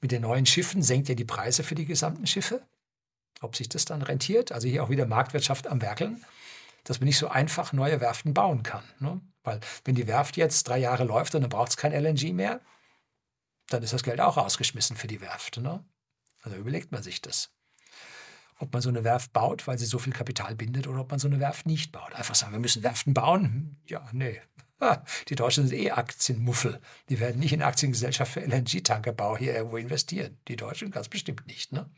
[0.00, 2.62] mit den neuen Schiffen senkt er die Preise für die gesamten Schiffe.
[3.40, 6.22] Ob sich das dann rentiert, also hier auch wieder Marktwirtschaft am Werkeln,
[6.84, 8.84] dass man nicht so einfach neue Werften bauen kann.
[9.00, 9.22] Ne?
[9.42, 12.60] Weil wenn die Werft jetzt drei Jahre läuft und dann braucht es kein LNG mehr,
[13.70, 15.56] dann ist das Geld auch rausgeschmissen für die Werft.
[15.56, 15.82] Ne?
[16.42, 17.50] Also überlegt man sich das.
[18.58, 21.18] Ob man so eine Werft baut, weil sie so viel Kapital bindet, oder ob man
[21.18, 22.14] so eine Werft nicht baut.
[22.14, 23.80] Einfach sagen, wir müssen Werften bauen.
[23.86, 24.42] Ja, nee,
[25.28, 26.80] die Deutschen sind eh Aktienmuffel.
[27.08, 30.36] Die werden nicht in Aktiengesellschaft für LNG-Tankerbau hier irgendwo investieren.
[30.48, 31.72] Die Deutschen ganz bestimmt nicht.
[31.72, 31.88] Ne?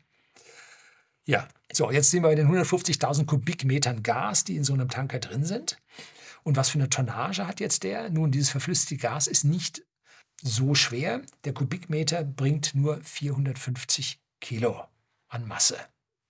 [1.25, 5.19] Ja, so, jetzt sind wir bei den 150.000 Kubikmetern Gas, die in so einem Tanker
[5.19, 5.77] drin sind.
[6.43, 8.09] Und was für eine Tonnage hat jetzt der?
[8.09, 9.83] Nun, dieses verflüssigte Gas ist nicht
[10.41, 11.21] so schwer.
[11.43, 14.85] Der Kubikmeter bringt nur 450 Kilo
[15.27, 15.77] an Masse.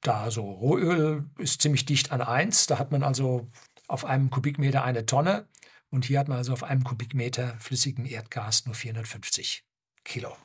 [0.02, 3.48] Da so Rohöl ist ziemlich dicht an 1, da hat man also
[3.88, 5.48] auf einem Kubikmeter eine Tonne.
[5.90, 9.64] Und hier hat man also auf einem Kubikmeter flüssigem Erdgas nur 450
[10.04, 10.36] Kilo.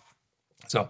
[0.68, 0.88] So,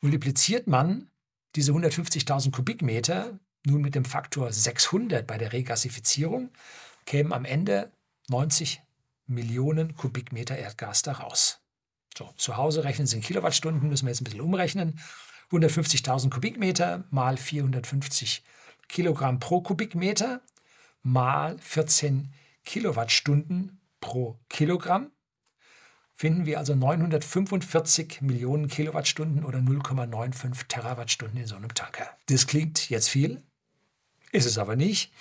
[0.00, 1.10] multipliziert man
[1.54, 6.50] diese 150.000 Kubikmeter nun mit dem Faktor 600 bei der Regasifizierung,
[7.04, 7.92] kämen am Ende
[8.28, 8.80] 90
[9.26, 11.60] Millionen Kubikmeter Erdgas daraus.
[12.16, 15.00] So, zu Hause rechnen Sie in Kilowattstunden, müssen wir jetzt ein bisschen umrechnen.
[15.50, 18.42] 150.000 Kubikmeter mal 450
[18.88, 20.40] Kilogramm pro Kubikmeter
[21.02, 22.32] mal 14
[22.66, 25.10] Kilowattstunden pro Kilogramm
[26.12, 32.08] finden wir also 945 Millionen Kilowattstunden oder 0,95 Terawattstunden in so einem Tanker.
[32.26, 33.42] Das klingt jetzt viel,
[34.32, 35.12] ist es aber nicht.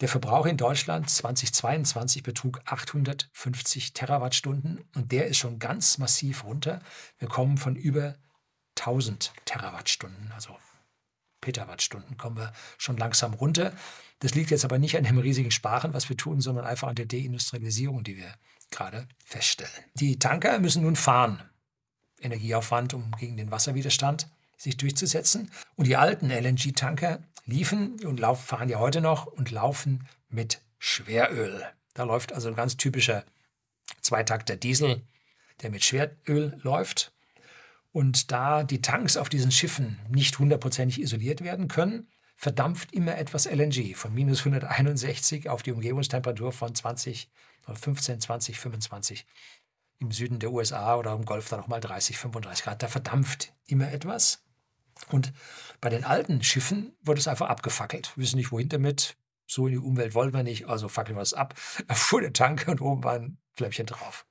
[0.00, 6.80] Der Verbrauch in Deutschland 2022 betrug 850 Terawattstunden und der ist schon ganz massiv runter.
[7.18, 8.16] Wir kommen von über
[8.78, 10.56] 1000 Terawattstunden, also
[11.40, 13.72] Petawattstunden kommen wir schon langsam runter.
[14.20, 16.94] Das liegt jetzt aber nicht an dem riesigen Sparen, was wir tun, sondern einfach an
[16.94, 18.34] der Deindustrialisierung, die wir
[18.70, 19.72] gerade feststellen.
[19.94, 21.42] Die Tanker müssen nun fahren.
[22.20, 25.50] Energieaufwand, um gegen den Wasserwiderstand sich durchzusetzen.
[25.76, 31.64] Und die alten LNG-Tanker liefen und fahren ja heute noch und laufen mit Schweröl.
[31.94, 33.24] Da läuft also ein ganz typischer
[34.02, 35.02] Zweitakter Diesel,
[35.62, 37.12] der mit Schweröl läuft.
[37.92, 43.46] Und da die Tanks auf diesen Schiffen nicht hundertprozentig isoliert werden können, verdampft immer etwas
[43.46, 47.28] LNG von minus 161 auf die Umgebungstemperatur von 20,
[47.66, 49.26] 15, 20, 25.
[49.98, 52.82] Im Süden der USA oder im Golf dann auch mal 30, 35 Grad.
[52.82, 54.42] Da verdampft immer etwas.
[55.08, 55.32] Und
[55.80, 58.16] bei den alten Schiffen wurde es einfach abgefackelt.
[58.16, 59.16] Wir wissen nicht, wohin damit.
[59.46, 61.54] So in die Umwelt wollen wir nicht, also fackeln wir es ab.
[61.88, 64.26] Da fuhr der Tank und oben war ein Flämmchen drauf.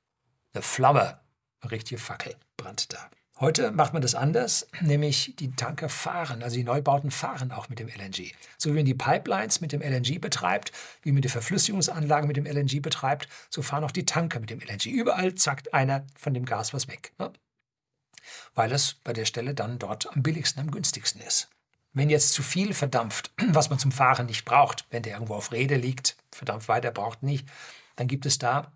[0.54, 1.20] Eine Flamme,
[1.60, 3.10] eine richtige Fackel brannte da.
[3.40, 7.80] Heute macht man das anders, nämlich die Tanker fahren, also die Neubauten fahren auch mit
[7.80, 8.34] dem LNG.
[8.58, 10.74] So wie man die Pipelines mit dem LNG betreibt,
[11.04, 14.60] wie man die Verflüssigungsanlagen mit dem LNG betreibt, so fahren auch die Tanker mit dem
[14.60, 14.88] LNG.
[14.88, 17.32] Überall zackt einer von dem Gas was weg, ne?
[18.56, 21.48] weil es bei der Stelle dann dort am billigsten, am günstigsten ist.
[21.94, 25.54] Wenn jetzt zu viel verdampft, was man zum Fahren nicht braucht, wenn der irgendwo auf
[25.54, 27.48] Rede liegt, verdampft weiter, braucht nicht,
[27.96, 28.74] dann gibt es da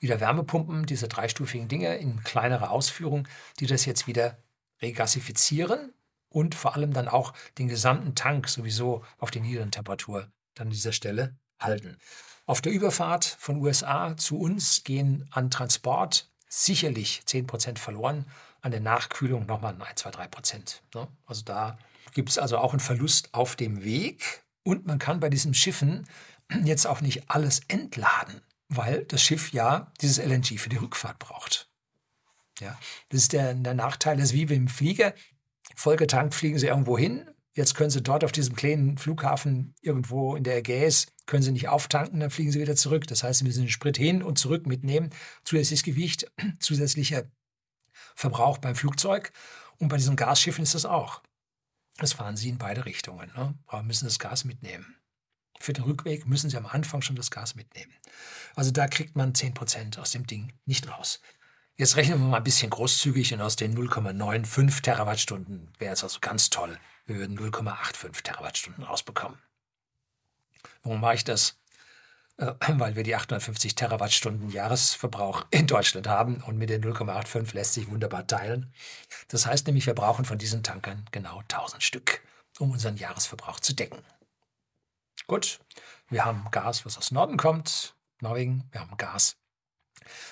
[0.00, 3.26] wieder Wärmepumpen, diese dreistufigen Dinge in kleinere Ausführung,
[3.60, 4.38] die das jetzt wieder
[4.80, 5.92] regasifizieren
[6.28, 10.72] und vor allem dann auch den gesamten Tank sowieso auf die niederen Temperatur dann an
[10.72, 11.98] dieser Stelle halten.
[12.46, 18.24] Auf der Überfahrt von USA zu uns gehen an Transport sicherlich 10% verloren,
[18.60, 20.82] an der Nachkühlung nochmal 1, 2, 3 Prozent.
[21.26, 21.78] Also da
[22.14, 26.06] gibt es also auch einen Verlust auf dem Weg und man kann bei diesen Schiffen
[26.64, 31.68] jetzt auch nicht alles entladen weil das Schiff ja dieses LNG für die Rückfahrt braucht.
[32.60, 35.14] Ja, das ist der, der Nachteil, das ist wie beim Flieger.
[35.76, 37.30] Vollgetankt fliegen sie irgendwo hin.
[37.54, 41.68] Jetzt können sie dort auf diesem kleinen Flughafen irgendwo in der Ägäis, können sie nicht
[41.68, 43.06] auftanken, dann fliegen sie wieder zurück.
[43.06, 45.10] Das heißt, sie müssen den Sprit hin und zurück mitnehmen,
[45.44, 47.24] zusätzliches Gewicht, zusätzlicher
[48.14, 49.32] Verbrauch beim Flugzeug.
[49.78, 51.22] Und bei diesen Gasschiffen ist das auch.
[51.96, 53.30] Das fahren sie in beide Richtungen.
[53.36, 53.54] Ne?
[53.66, 54.97] Aber müssen das Gas mitnehmen.
[55.60, 57.92] Für den Rückweg müssen Sie am Anfang schon das Gas mitnehmen.
[58.54, 61.20] Also da kriegt man 10% aus dem Ding nicht raus.
[61.76, 66.18] Jetzt rechnen wir mal ein bisschen großzügig und aus den 0,95 Terawattstunden wäre es also
[66.20, 66.78] ganz toll.
[67.06, 69.38] Wir würden 0,85 Terawattstunden rausbekommen.
[70.82, 71.56] Warum mache ich das?
[72.38, 77.74] Äh, weil wir die 850 Terawattstunden Jahresverbrauch in Deutschland haben und mit den 0,85 lässt
[77.74, 78.72] sich wunderbar teilen.
[79.28, 82.22] Das heißt nämlich, wir brauchen von diesen Tankern genau 1000 Stück,
[82.58, 83.98] um unseren Jahresverbrauch zu decken.
[85.28, 85.60] Gut,
[86.08, 88.64] wir haben Gas, was aus Norden kommt, Norwegen.
[88.72, 89.36] Wir haben Gas,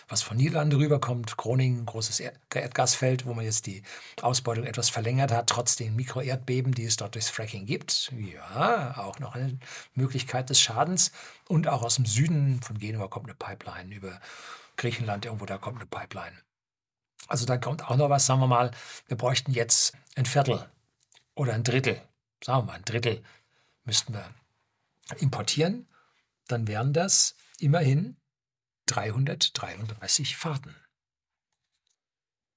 [0.08, 1.36] was von Niederlande rüberkommt.
[1.36, 3.82] Groningen, großes Erdgasfeld, wo man jetzt die
[4.22, 8.10] Ausbeutung etwas verlängert hat, trotz den Mikroerdbeben, die es dort durchs Fracking gibt.
[8.16, 9.58] Ja, auch noch eine
[9.92, 11.12] Möglichkeit des Schadens.
[11.46, 14.18] Und auch aus dem Süden von Genua kommt eine Pipeline über
[14.76, 16.38] Griechenland, irgendwo da kommt eine Pipeline.
[17.28, 18.70] Also da kommt auch noch was, sagen wir mal,
[19.08, 20.66] wir bräuchten jetzt ein Viertel
[21.34, 22.00] oder ein Drittel,
[22.42, 23.22] sagen wir mal ein Drittel
[23.84, 24.24] müssten wir
[25.18, 25.88] importieren,
[26.48, 28.16] dann wären das immerhin
[28.86, 30.74] 333 Fahrten,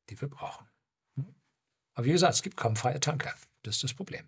[0.09, 0.67] die wir brauchen.
[1.93, 3.33] Aber wie gesagt, es gibt kaum freie Tanker.
[3.63, 4.27] Das ist das Problem.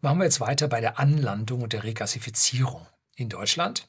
[0.00, 3.88] Machen wir jetzt weiter bei der Anlandung und der Regasifizierung in Deutschland.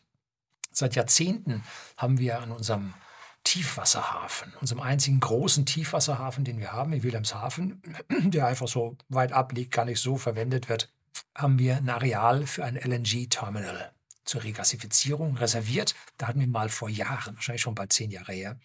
[0.72, 1.64] Seit Jahrzehnten
[1.98, 2.94] haben wir an unserem
[3.44, 9.52] Tiefwasserhafen, unserem einzigen großen Tiefwasserhafen, den wir haben, in Wilhelmshaven, der einfach so weit ab
[9.54, 10.93] liegt, gar nicht so verwendet wird,
[11.36, 13.92] haben wir ein Areal für ein LNG-Terminal
[14.26, 15.96] zur Regasifizierung reserviert.
[16.18, 18.60] Da hatten wir mal vor Jahren, wahrscheinlich schon bald zehn Jahre her,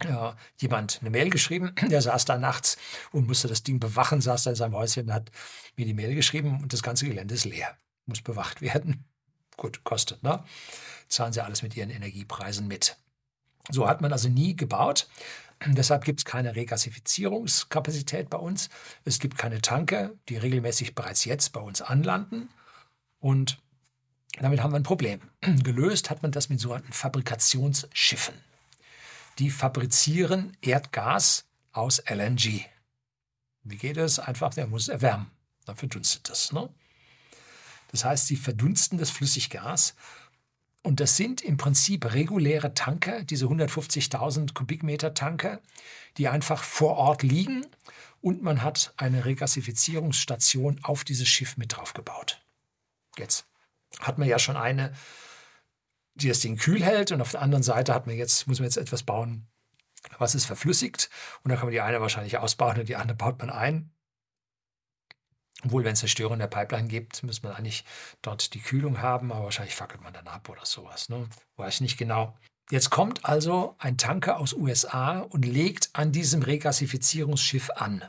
[0.00, 2.76] äh, jemand eine Mail geschrieben, der saß da nachts
[3.12, 5.30] und musste das Ding bewachen, saß da in seinem Häuschen und hat
[5.76, 7.76] mir die Mail geschrieben und das ganze Gelände ist leer,
[8.06, 9.04] muss bewacht werden.
[9.56, 10.44] Gut, kostet, ne?
[11.08, 12.96] Zahlen sie alles mit ihren Energiepreisen mit.
[13.70, 15.08] So hat man also nie gebaut.
[15.66, 18.68] Deshalb gibt es keine Regasifizierungskapazität bei uns.
[19.04, 22.48] Es gibt keine Tanker, die regelmäßig bereits jetzt bei uns anlanden.
[23.20, 23.58] Und
[24.40, 25.20] damit haben wir ein Problem.
[25.62, 28.34] Gelöst hat man das mit sogenannten Fabrikationsschiffen.
[29.38, 32.66] Die fabrizieren Erdgas aus LNG.
[33.64, 34.18] Wie geht es?
[34.18, 35.30] Einfach, der muss erwärmen.
[35.64, 36.52] Dann verdunstet das.
[36.52, 36.68] Ne?
[37.92, 39.94] Das heißt, sie verdunsten das Flüssiggas
[40.82, 45.60] und das sind im Prinzip reguläre Tanker, diese 150.000 Kubikmeter Tanker,
[46.16, 47.66] die einfach vor Ort liegen
[48.20, 52.42] und man hat eine Regasifizierungsstation auf dieses Schiff mit draufgebaut.
[53.16, 53.46] Jetzt
[54.00, 54.92] hat man ja schon eine,
[56.14, 58.66] die das Ding kühl hält und auf der anderen Seite hat man jetzt, muss man
[58.66, 59.46] jetzt etwas bauen,
[60.18, 61.10] was es verflüssigt
[61.44, 63.92] und dann kann man die eine wahrscheinlich ausbauen und die andere baut man ein.
[65.64, 67.84] Obwohl, wenn es eine Störung der Pipeline gibt, muss man eigentlich
[68.20, 71.08] dort die Kühlung haben, aber wahrscheinlich fackelt man dann ab oder sowas.
[71.08, 71.28] Ne?
[71.56, 72.36] Weiß nicht genau.
[72.70, 78.04] Jetzt kommt also ein Tanker aus USA und legt an diesem Regasifizierungsschiff an,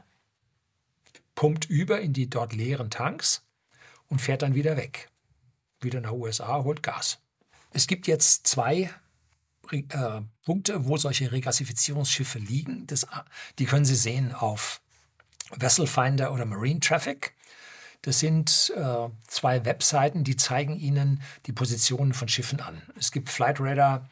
[1.35, 3.43] pumpt über in die dort leeren Tanks
[4.07, 5.09] und fährt dann wieder weg.
[5.81, 7.19] wieder nach USA, holt Gas.
[7.71, 8.89] Es gibt jetzt zwei
[9.71, 12.87] äh, Punkte, wo solche Regasifizierungsschiffe liegen.
[12.87, 13.05] Das,
[13.59, 14.81] die können Sie sehen auf
[15.51, 17.33] Vessel Finder oder Marine Traffic.
[18.03, 22.81] Das sind äh, zwei Webseiten, die zeigen Ihnen die Positionen von Schiffen an.
[22.99, 24.09] Es gibt Flight Radar,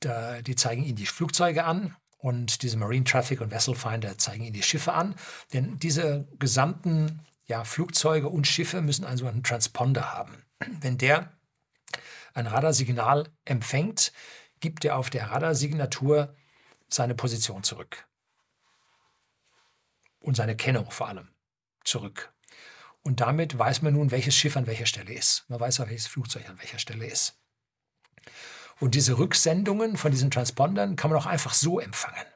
[0.00, 4.44] da, die zeigen Ihnen die Flugzeuge an und diese Marine Traffic und Vessel Finder zeigen
[4.44, 5.14] Ihnen die Schiffe an.
[5.54, 10.44] Denn diese gesamten ja, Flugzeuge und Schiffe müssen einen sogenannten Transponder haben.
[10.80, 11.32] Wenn der
[12.34, 14.12] ein Radarsignal empfängt,
[14.60, 16.36] gibt er auf der Radarsignatur
[16.88, 18.06] seine Position zurück.
[20.20, 21.28] Und seine Kennung vor allem
[21.84, 22.32] zurück.
[23.02, 25.44] Und damit weiß man nun, welches Schiff an welcher Stelle ist.
[25.48, 27.40] Man weiß auch, welches Flugzeug an welcher Stelle ist.
[28.78, 32.26] Und diese Rücksendungen von diesen Transpondern kann man auch einfach so empfangen.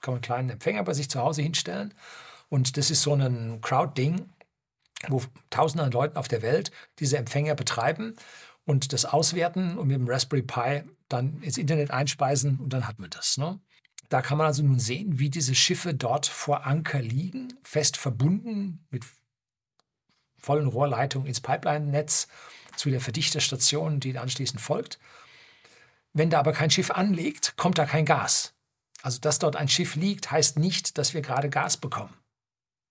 [0.00, 1.94] Kann man einen kleinen Empfänger bei sich zu Hause hinstellen.
[2.48, 4.28] Und das ist so ein Crowd-Ding,
[5.08, 8.14] wo tausende an Leuten auf der Welt diese Empfänger betreiben
[8.64, 12.98] und das auswerten und mit dem Raspberry Pi dann ins Internet einspeisen und dann hat
[12.98, 13.36] man das.
[13.36, 13.60] Ne?
[14.08, 18.86] Da kann man also nun sehen, wie diese Schiffe dort vor Anker liegen, fest verbunden
[18.90, 19.04] mit
[20.46, 22.28] vollen Rohrleitungen ins Pipeline-Netz
[22.76, 25.00] zu der Verdichterstation, die anschließend folgt.
[26.12, 28.54] Wenn da aber kein Schiff anlegt, kommt da kein Gas.
[29.02, 32.16] Also, dass dort ein Schiff liegt, heißt nicht, dass wir gerade Gas bekommen.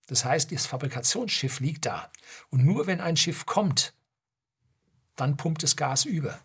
[0.08, 2.12] Das heißt, das Fabrikationsschiff liegt da.
[2.50, 3.94] Und nur wenn ein Schiff kommt,
[5.16, 6.38] dann pumpt das Gas über.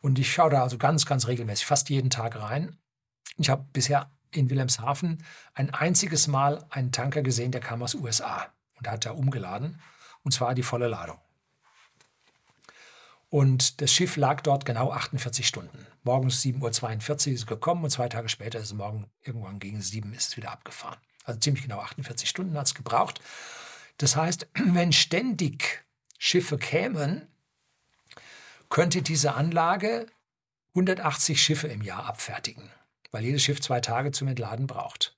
[0.00, 2.76] Und ich schaue da also ganz, ganz regelmäßig, fast jeden Tag rein.
[3.38, 5.24] Ich habe bisher in Wilhelmshaven
[5.54, 9.80] ein einziges Mal einen Tanker gesehen, der kam aus USA und da hat er umgeladen,
[10.26, 11.20] und zwar die volle Ladung.
[13.30, 15.86] Und das Schiff lag dort genau 48 Stunden.
[16.02, 19.80] Morgens 7.42 Uhr ist es gekommen und zwei Tage später ist es morgen irgendwann gegen
[19.80, 20.98] sieben ist es wieder abgefahren.
[21.22, 23.20] Also ziemlich genau 48 Stunden hat es gebraucht.
[23.98, 25.84] Das heißt, wenn ständig
[26.18, 27.28] Schiffe kämen,
[28.68, 30.06] könnte diese Anlage
[30.70, 32.68] 180 Schiffe im Jahr abfertigen,
[33.12, 35.16] weil jedes Schiff zwei Tage zum Entladen braucht.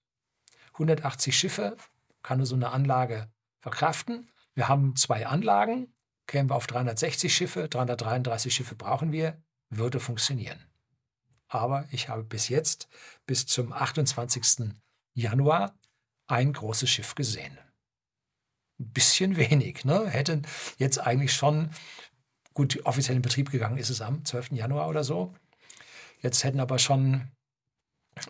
[0.74, 1.78] 180 Schiffe
[2.22, 3.30] kann nur so eine Anlage
[3.60, 4.28] verkraften.
[4.58, 5.94] Wir haben zwei Anlagen,
[6.26, 9.40] kämen wir auf 360 Schiffe, 333 Schiffe brauchen wir,
[9.70, 10.58] würde funktionieren.
[11.46, 12.88] Aber ich habe bis jetzt,
[13.24, 14.74] bis zum 28.
[15.14, 15.78] Januar,
[16.26, 17.56] ein großes Schiff gesehen.
[18.80, 20.08] Ein bisschen wenig, ne?
[20.08, 20.44] Hätten
[20.76, 21.70] jetzt eigentlich schon
[22.52, 24.50] Gut, offiziell in Betrieb gegangen ist es am 12.
[24.50, 25.32] Januar oder so.
[26.20, 27.30] Jetzt hätten aber schon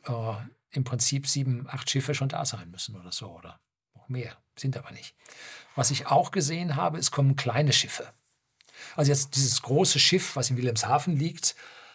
[0.04, 0.34] äh,
[0.72, 3.58] im Prinzip sieben, acht Schiffe schon da sein müssen oder so oder
[3.94, 4.36] noch mehr.
[4.58, 5.14] Sind aber nicht.
[5.74, 8.12] Was ich auch gesehen habe, es kommen kleine Schiffe.
[8.96, 11.54] Also jetzt dieses große Schiff, was in Wilhelmshaven liegt,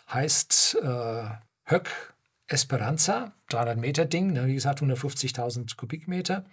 [0.09, 1.25] heißt äh,
[1.65, 2.13] Höck
[2.47, 6.45] Esperanza, 300 Meter Ding, ne, wie gesagt 150.000 Kubikmeter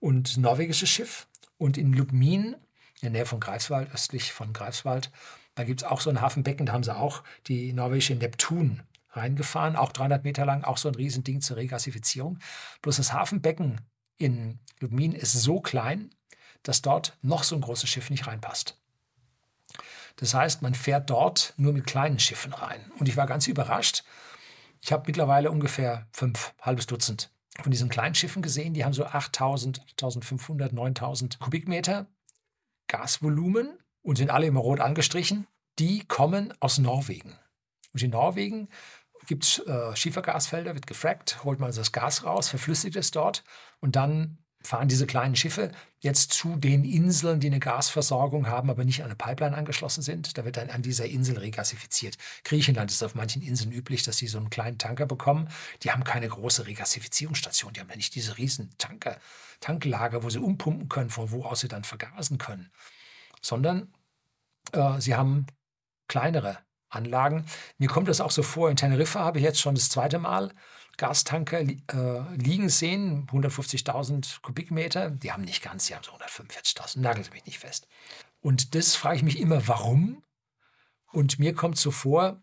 [0.00, 1.26] und norwegisches Schiff.
[1.56, 2.56] Und in Lubmin
[3.02, 5.10] in der Nähe von Greifswald, östlich von Greifswald.
[5.54, 8.82] Da gibt es auch so ein Hafenbecken, da haben sie auch die norwegische Neptun
[9.12, 12.38] reingefahren, auch 300 Meter lang, auch so ein Riesending zur Regasifizierung.
[12.82, 13.80] Bloß das Hafenbecken
[14.20, 16.10] in Lubmin ist so klein,
[16.62, 18.76] dass dort noch so ein großes Schiff nicht reinpasst.
[20.16, 22.92] Das heißt, man fährt dort nur mit kleinen Schiffen rein.
[22.98, 24.04] Und ich war ganz überrascht.
[24.82, 27.30] Ich habe mittlerweile ungefähr fünf, halbes Dutzend
[27.62, 28.74] von diesen kleinen Schiffen gesehen.
[28.74, 32.06] Die haben so 8000, 8500, 9000 Kubikmeter
[32.88, 35.46] Gasvolumen und sind alle immer rot angestrichen,
[35.78, 37.38] die kommen aus Norwegen.
[37.92, 38.68] Und in Norwegen
[39.26, 43.44] gibt es äh, Schiefergasfelder, wird gefrackt, holt man das Gas raus, verflüssigt es dort
[43.80, 48.84] und dann fahren diese kleinen Schiffe jetzt zu den Inseln, die eine Gasversorgung haben, aber
[48.84, 50.36] nicht an eine Pipeline angeschlossen sind.
[50.36, 52.16] Da wird dann an dieser Insel regasifiziert.
[52.44, 55.48] Griechenland ist auf manchen Inseln üblich, dass sie so einen kleinen Tanker bekommen.
[55.82, 57.72] Die haben keine große Regasifizierungsstation.
[57.72, 59.18] Die haben ja nicht diese riesen Tanker,
[59.60, 62.70] Tanklager, wo sie umpumpen können, von wo aus sie dann vergasen können.
[63.42, 63.92] Sondern
[64.72, 65.46] äh, sie haben
[66.08, 66.58] kleinere
[66.90, 67.46] Anlagen.
[67.78, 70.52] Mir kommt das auch so vor, in Teneriffa habe ich jetzt schon das zweite Mal
[71.00, 75.10] Gastanker äh, liegen sehen, 150.000 Kubikmeter.
[75.10, 77.88] Die haben nicht ganz, die haben so 145.000, nagelt Sie mich nicht fest.
[78.42, 80.22] Und das frage ich mich immer, warum?
[81.10, 82.42] Und mir kommt so vor,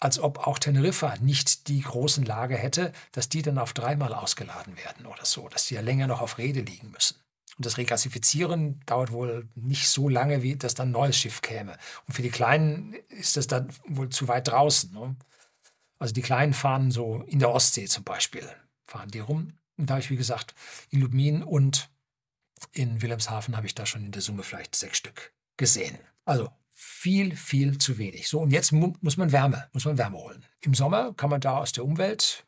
[0.00, 4.76] als ob auch Teneriffa nicht die großen Lager hätte, dass die dann auf dreimal ausgeladen
[4.76, 7.23] werden oder so, dass die ja länger noch auf Rede liegen müssen.
[7.56, 11.76] Und das Regasifizieren dauert wohl nicht so lange, wie dass dann ein neues Schiff käme.
[12.06, 14.92] Und für die Kleinen ist das dann wohl zu weit draußen.
[14.92, 15.16] Ne?
[15.98, 18.48] Also die Kleinen fahren so in der Ostsee zum Beispiel,
[18.86, 19.52] fahren die rum.
[19.76, 20.54] Und da habe ich, wie gesagt,
[20.90, 21.90] in Lubmin und
[22.72, 25.98] in Wilhelmshaven habe ich da schon in der Summe vielleicht sechs Stück gesehen.
[26.24, 28.28] Also viel, viel zu wenig.
[28.28, 30.44] So, und jetzt mu muss man Wärme, muss man Wärme holen.
[30.60, 32.46] Im Sommer kann man da aus der Umwelt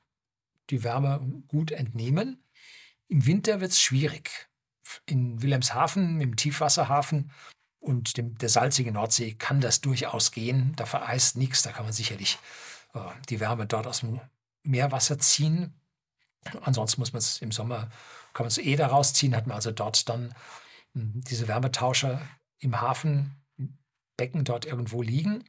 [0.71, 2.43] die Wärme gut entnehmen.
[3.09, 4.46] Im Winter wird es schwierig.
[5.07, 7.31] In Wilhelmshaven, im Tiefwasserhafen,
[7.87, 10.73] und dem, der salzigen Nordsee kann das durchaus gehen.
[10.75, 12.39] Da vereist nichts, da kann man sicherlich
[12.95, 14.21] äh, die Wärme dort aus dem
[14.65, 15.73] Meerwasser ziehen.
[16.63, 17.89] Ansonsten muss man es im Sommer,
[18.35, 20.35] kann man es eh da rausziehen, hat man also dort dann
[20.95, 22.21] hm, diese Wärmetauscher
[22.59, 25.45] im Hafenbecken dort irgendwo liegen.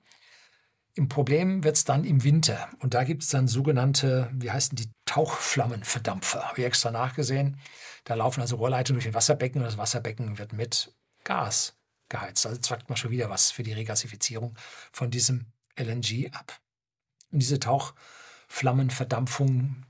[0.93, 2.69] Im Problem wird es dann im Winter.
[2.79, 6.49] Und da gibt es dann sogenannte, wie heißen die, Tauchflammenverdampfer.
[6.49, 7.59] Habe ich extra nachgesehen.
[8.08, 10.93] Da laufen also Rohrleitungen durch ein Wasserbecken und das Wasserbecken wird mit
[11.26, 11.76] Gas
[12.08, 12.45] geheizt.
[12.45, 14.55] Also zwackt man schon wieder was für die Regasifizierung
[14.93, 15.47] von diesem
[15.78, 16.58] LNG ab.
[17.34, 19.84] Und diese Tauchflammenverdampfung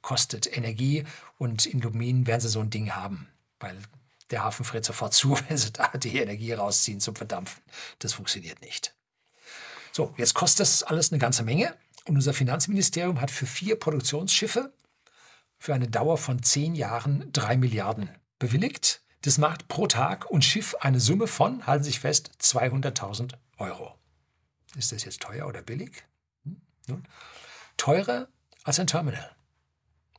[0.00, 1.02] kostet Energie
[1.36, 3.26] und in Lumin werden sie so ein Ding haben,
[3.58, 3.76] weil
[4.30, 7.64] der Hafen friert sofort zu, wenn sie da die Energie rausziehen zum Verdampfen.
[7.98, 8.94] Das funktioniert nicht.
[9.90, 11.74] So, jetzt kostet das alles eine ganze Menge
[12.04, 14.72] und unser Finanzministerium hat für vier Produktionsschiffe
[15.64, 19.02] für eine Dauer von zehn Jahren drei Milliarden bewilligt.
[19.22, 23.94] Das macht pro Tag und Schiff eine Summe von, halten Sie sich fest, 200.000 Euro.
[24.76, 26.04] Ist das jetzt teuer oder billig?
[26.44, 26.60] Hm?
[26.86, 27.04] Nun,
[27.78, 28.28] teurer
[28.62, 29.34] als ein Terminal.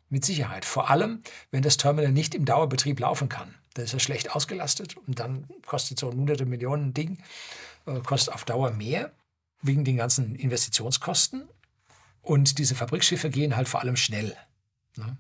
[0.09, 0.65] Mit Sicherheit.
[0.65, 1.21] Vor allem,
[1.51, 3.53] wenn das Terminal nicht im Dauerbetrieb laufen kann.
[3.75, 7.19] Da ist er schlecht ausgelastet und dann kostet so ein hunderte Millionen Ding,
[7.85, 9.11] äh, kostet auf Dauer mehr
[9.61, 11.47] wegen den ganzen Investitionskosten.
[12.23, 14.35] Und diese Fabrikschiffe gehen halt vor allem schnell
[14.97, 15.17] ne?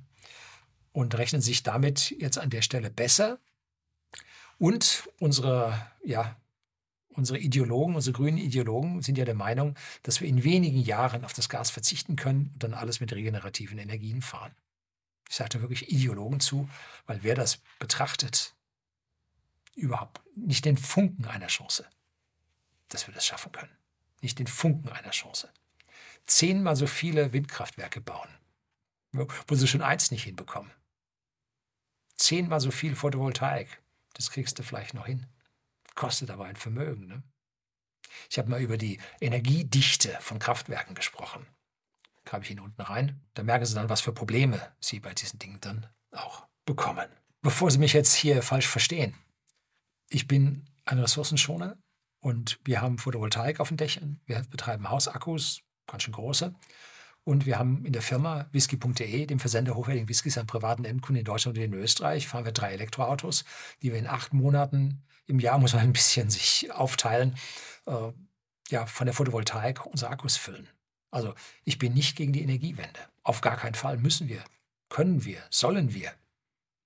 [0.95, 3.39] Und rechnen sich damit jetzt an der Stelle besser.
[4.57, 6.35] Und unsere, ja,
[7.09, 11.33] unsere Ideologen, unsere grünen Ideologen sind ja der Meinung, dass wir in wenigen Jahren auf
[11.33, 14.55] das Gas verzichten können und dann alles mit regenerativen Energien fahren.
[15.29, 16.69] Ich sage da wirklich Ideologen zu,
[17.07, 18.53] weil wer das betrachtet,
[19.75, 21.85] überhaupt nicht den Funken einer Chance,
[22.87, 23.75] dass wir das schaffen können
[24.25, 25.49] nicht den Funken einer Chance.
[26.25, 28.29] Zehnmal so viele Windkraftwerke bauen,
[29.11, 30.71] wo sie schon eins nicht hinbekommen.
[32.15, 33.81] Zehnmal so viel Photovoltaik,
[34.13, 35.25] das kriegst du vielleicht noch hin.
[35.95, 37.07] Kostet aber ein Vermögen.
[37.07, 37.23] Ne?
[38.29, 41.45] Ich habe mal über die Energiedichte von Kraftwerken gesprochen.
[42.23, 43.21] Kam ich Ihnen unten rein.
[43.33, 47.07] Da merken Sie dann, was für Probleme Sie bei diesen Dingen dann auch bekommen.
[47.41, 49.15] Bevor Sie mich jetzt hier falsch verstehen,
[50.09, 51.77] ich bin ein Ressourcenschoner,
[52.25, 56.55] und wir haben Photovoltaik auf den Dächern, wir betreiben Hausakkus, ganz schön große.
[57.25, 61.25] Und wir haben in der Firma whisky.de, dem Versender hochwertigen Whiskys an privaten Endkunden in
[61.25, 63.45] Deutschland und in Österreich, fahren wir drei Elektroautos,
[63.81, 67.35] die wir in acht Monaten im Jahr, muss man ein bisschen sich aufteilen,
[67.87, 68.11] äh,
[68.69, 70.69] ja, von der Photovoltaik unsere Akkus füllen.
[71.09, 72.99] Also ich bin nicht gegen die Energiewende.
[73.23, 74.43] Auf gar keinen Fall müssen wir,
[74.89, 76.11] können wir, sollen wir.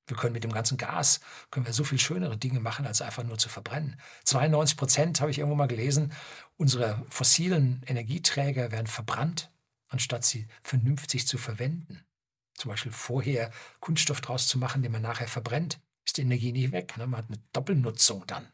[0.07, 1.19] Wir können mit dem ganzen Gas
[1.51, 3.99] können wir so viel schönere Dinge machen, als einfach nur zu verbrennen.
[4.23, 6.13] 92 Prozent, habe ich irgendwo mal gelesen,
[6.55, 9.51] unserer fossilen Energieträger werden verbrannt,
[9.89, 12.05] anstatt sie vernünftig zu verwenden.
[12.53, 16.71] Zum Beispiel vorher Kunststoff draus zu machen, den man nachher verbrennt, ist die Energie nicht
[16.71, 16.97] weg.
[16.97, 17.07] Ne?
[17.07, 18.51] Man hat eine Doppelnutzung dann.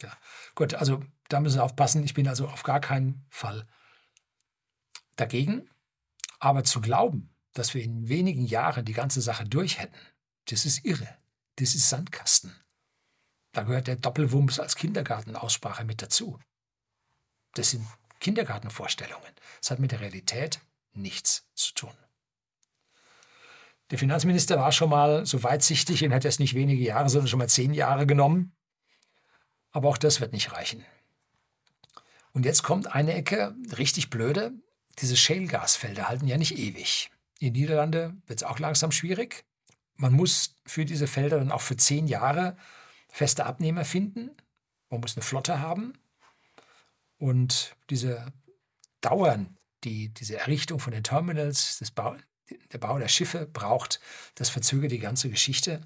[0.00, 0.16] Ja,
[0.54, 2.04] gut, also da müssen wir aufpassen.
[2.04, 3.66] Ich bin also auf gar keinen Fall
[5.16, 5.68] dagegen.
[6.38, 9.98] Aber zu glauben, dass wir in wenigen Jahren die ganze Sache durch hätten,
[10.48, 11.18] das ist irre.
[11.56, 12.54] Das ist Sandkasten.
[13.52, 16.38] Da gehört der Doppelwumms als Kindergartenaussprache mit dazu.
[17.54, 17.84] Das sind
[18.20, 19.32] Kindergartenvorstellungen.
[19.60, 20.60] Das hat mit der Realität
[20.92, 21.92] nichts zu tun.
[23.90, 27.38] Der Finanzminister war schon mal so weitsichtig und hat erst nicht wenige Jahre, sondern schon
[27.38, 28.54] mal zehn Jahre genommen.
[29.70, 30.84] Aber auch das wird nicht reichen.
[32.32, 34.52] Und jetzt kommt eine Ecke, richtig blöde.
[34.98, 37.10] Diese Shale-Gasfelder halten ja nicht ewig.
[37.38, 39.44] In Niederlande wird es auch langsam schwierig.
[39.94, 42.56] Man muss für diese Felder dann auch für zehn Jahre
[43.08, 44.30] feste Abnehmer finden.
[44.90, 45.94] Man muss eine Flotte haben.
[47.18, 48.32] Und diese
[49.00, 52.16] Dauern, die diese Errichtung von den Terminals, Bau,
[52.72, 54.00] der Bau der Schiffe braucht,
[54.34, 55.82] das verzögert die ganze Geschichte.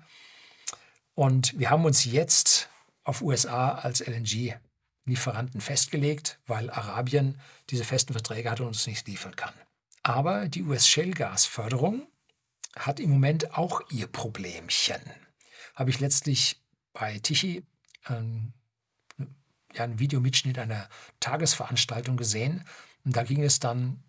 [1.14, 2.68] Und wir haben uns jetzt
[3.05, 9.37] auf USA als LNG-Lieferanten festgelegt, weil Arabien diese festen Verträge hat und uns nicht liefern
[9.37, 9.55] kann.
[10.03, 12.07] Aber die US-Shell-Gas-Förderung
[12.76, 15.01] hat im Moment auch ihr Problemchen.
[15.74, 16.61] Habe ich letztlich
[16.93, 17.64] bei Tichy
[18.09, 18.53] ähm,
[19.75, 20.89] ja, einen Videomitschnitt einer
[21.20, 22.64] Tagesveranstaltung gesehen.
[23.05, 24.03] Und da ging es dann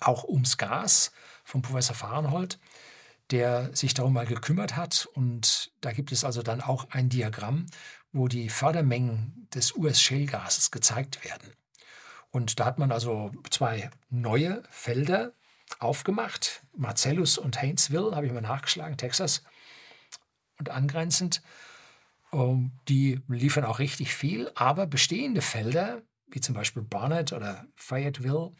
[0.00, 1.12] auch ums Gas
[1.44, 2.58] von Professor Fahrenhold,
[3.30, 5.08] der sich darum mal gekümmert hat.
[5.14, 7.66] Und da gibt es also dann auch ein Diagramm,
[8.12, 11.52] wo die Fördermengen des US-Shale-Gases gezeigt werden.
[12.30, 15.32] Und da hat man also zwei neue Felder
[15.78, 16.62] aufgemacht.
[16.76, 19.42] Marcellus und Haynesville habe ich mal nachgeschlagen, Texas.
[20.58, 21.42] Und angrenzend,
[22.32, 28.52] die liefern auch richtig viel, aber bestehende Felder, wie zum Beispiel Barnett oder Fayetteville,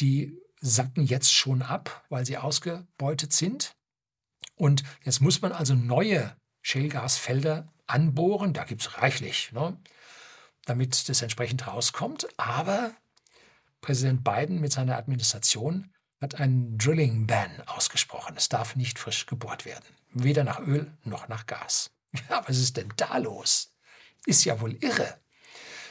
[0.00, 3.76] die sacken jetzt schon ab, weil sie ausgebeutet sind.
[4.56, 9.78] Und jetzt muss man also neue Schälgasfelder anbohren, da gibt es reichlich, ne?
[10.64, 12.28] damit das entsprechend rauskommt.
[12.38, 12.92] Aber
[13.80, 18.36] Präsident Biden mit seiner Administration hat einen Drilling Ban ausgesprochen.
[18.36, 19.84] Es darf nicht frisch gebohrt werden.
[20.12, 21.90] Weder nach Öl noch nach Gas.
[22.30, 23.74] Ja, was ist denn da los?
[24.26, 25.18] Ist ja wohl irre.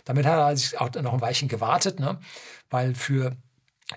[0.06, 2.20] Damit hat er sich auch noch ein Weilchen gewartet, ne?
[2.70, 3.36] weil für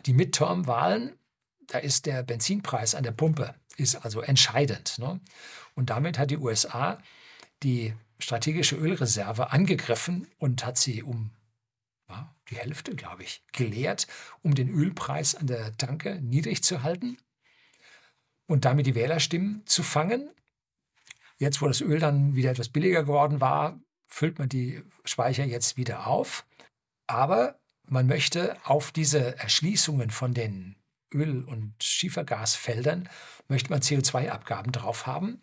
[0.06, 1.18] die Midterm-Wahlen,
[1.66, 4.98] da ist der Benzinpreis an der Pumpe, ist also entscheidend.
[4.98, 5.20] Ne?
[5.74, 6.98] Und damit hat die USA
[7.62, 11.30] die strategische Ölreserve angegriffen und hat sie um
[12.08, 14.06] ja, die Hälfte, glaube ich, geleert,
[14.42, 17.16] um den Ölpreis an der Tanke niedrig zu halten
[18.46, 20.30] und damit die Wählerstimmen zu fangen.
[21.40, 25.78] Jetzt, wo das Öl dann wieder etwas billiger geworden war, füllt man die Speicher jetzt
[25.78, 26.46] wieder auf.
[27.06, 30.76] Aber man möchte auf diese Erschließungen von den
[31.10, 33.08] Öl- und Schiefergasfeldern,
[33.48, 35.42] möchte man CO2-Abgaben drauf haben.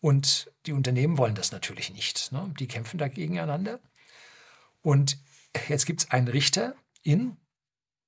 [0.00, 2.32] Und die Unternehmen wollen das natürlich nicht.
[2.32, 2.52] Ne?
[2.58, 3.78] Die kämpfen da gegeneinander.
[4.82, 5.16] Und
[5.68, 7.36] jetzt gibt es einen Richter in,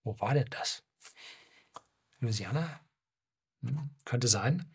[0.03, 0.83] wo war denn das?
[2.19, 2.81] Louisiana?
[3.63, 4.75] Hm, könnte sein.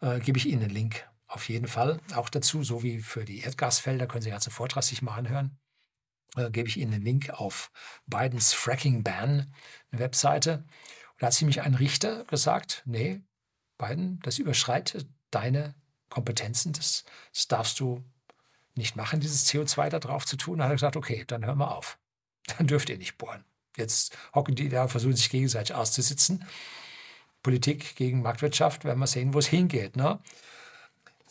[0.00, 1.04] Äh, Gebe ich Ihnen einen Link
[1.34, 4.84] auf jeden Fall auch dazu, so wie für die Erdgasfelder, können Sie den ganzen Vortrag
[4.84, 5.58] sich mal anhören.
[6.36, 7.70] Äh, Gebe ich Ihnen einen Link auf
[8.06, 9.52] Bidens Fracking Ban,
[9.90, 10.58] eine Webseite.
[11.12, 13.22] Und da hat nämlich ein Richter gesagt, nee,
[13.78, 15.74] Biden, das überschreitet deine
[16.08, 18.04] Kompetenzen, das, das darfst du
[18.76, 20.58] nicht machen, dieses CO2 da drauf zu tun.
[20.58, 21.98] Da hat er gesagt, okay, dann hör mal auf.
[22.58, 23.42] Dann dürft ihr nicht bohren.
[23.76, 26.44] Jetzt hocken die da, versuchen sich gegenseitig auszusitzen.
[27.42, 29.96] Politik gegen Marktwirtschaft, werden wir sehen, wo es hingeht.
[29.96, 30.20] Ne?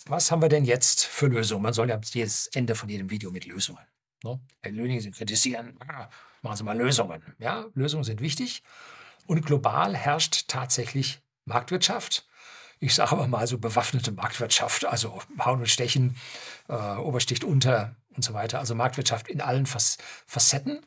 [0.08, 1.64] Was haben wir denn jetzt für Lösungen?
[1.64, 3.84] Man soll ja jedes Ende von jedem Video mit Lösungen.
[4.24, 4.40] Ne?
[4.62, 6.10] Herr Löning, Sie kritisieren, ah,
[6.42, 7.22] machen Sie mal Lösungen.
[7.40, 8.64] Ja, Lösungen sind wichtig.
[9.28, 12.28] Und global herrscht tatsächlich Marktwirtschaft.
[12.80, 16.18] Ich sage aber mal so bewaffnete Marktwirtschaft, also Hauen und Stechen,
[16.68, 18.60] äh, Obersticht unter und so weiter.
[18.60, 20.82] Also Marktwirtschaft in allen Facetten.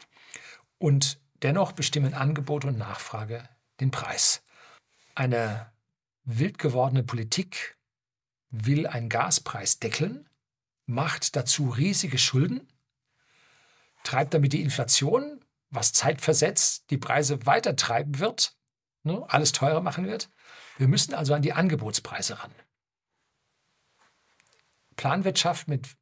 [0.79, 3.49] Und dennoch bestimmen Angebot und Nachfrage
[3.81, 4.43] den Preis.
[5.15, 5.73] Eine
[6.25, 7.76] wild gewordene Politik
[8.65, 10.29] will einen Gaspreis deckeln,
[10.87, 12.69] macht dazu riesige Schulden,
[14.05, 18.57] treibt damit die Inflation, was zeitversetzt die Preise weiter treiben wird,
[19.03, 20.31] ne, alles teurer machen wird.
[20.79, 22.55] Wir müssen also an die Angebotspreise ran.
[24.97, 25.97] Planwirtschaft mit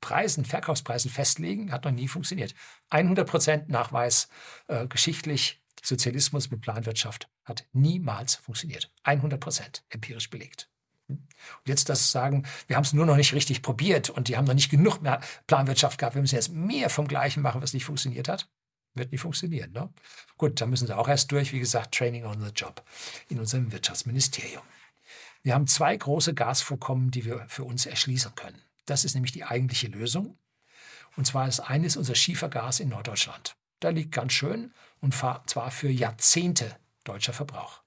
[0.00, 2.54] Preisen, Verkaufspreisen festlegen, hat noch nie funktioniert.
[2.90, 4.28] 100% Nachweis
[4.68, 8.92] äh, geschichtlich, Sozialismus mit Planwirtschaft hat niemals funktioniert.
[9.04, 10.68] 100% empirisch belegt.
[11.08, 14.44] Und jetzt das sagen, wir haben es nur noch nicht richtig probiert und die haben
[14.44, 17.84] noch nicht genug mehr Planwirtschaft gehabt, wir müssen jetzt mehr vom Gleichen machen, was nicht
[17.84, 18.48] funktioniert hat.
[18.94, 19.72] Wird nicht funktionieren.
[19.72, 19.90] Ne?
[20.38, 22.82] Gut, da müssen sie auch erst durch, wie gesagt, Training on the Job
[23.28, 24.62] in unserem Wirtschaftsministerium.
[25.42, 28.60] Wir haben zwei große Gasvorkommen, die wir für uns erschließen können.
[28.86, 30.38] Das ist nämlich die eigentliche Lösung.
[31.16, 33.56] Und zwar ist eines unser Schiefergas in Norddeutschland.
[33.80, 37.82] Da liegt ganz schön und zwar für Jahrzehnte deutscher Verbrauch.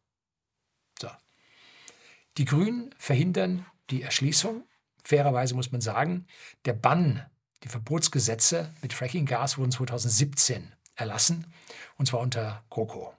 [2.39, 4.63] Die Grünen verhindern die Erschließung.
[5.03, 6.25] Fairerweise muss man sagen,
[6.63, 7.25] der Bann,
[7.63, 11.53] die Verbotsgesetze mit Frackinggas wurden 2017 erlassen,
[11.97, 13.13] und zwar unter GroKo,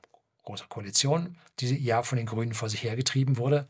[0.44, 3.68] großer Koalition, die ja von den Grünen vor sich hergetrieben wurde.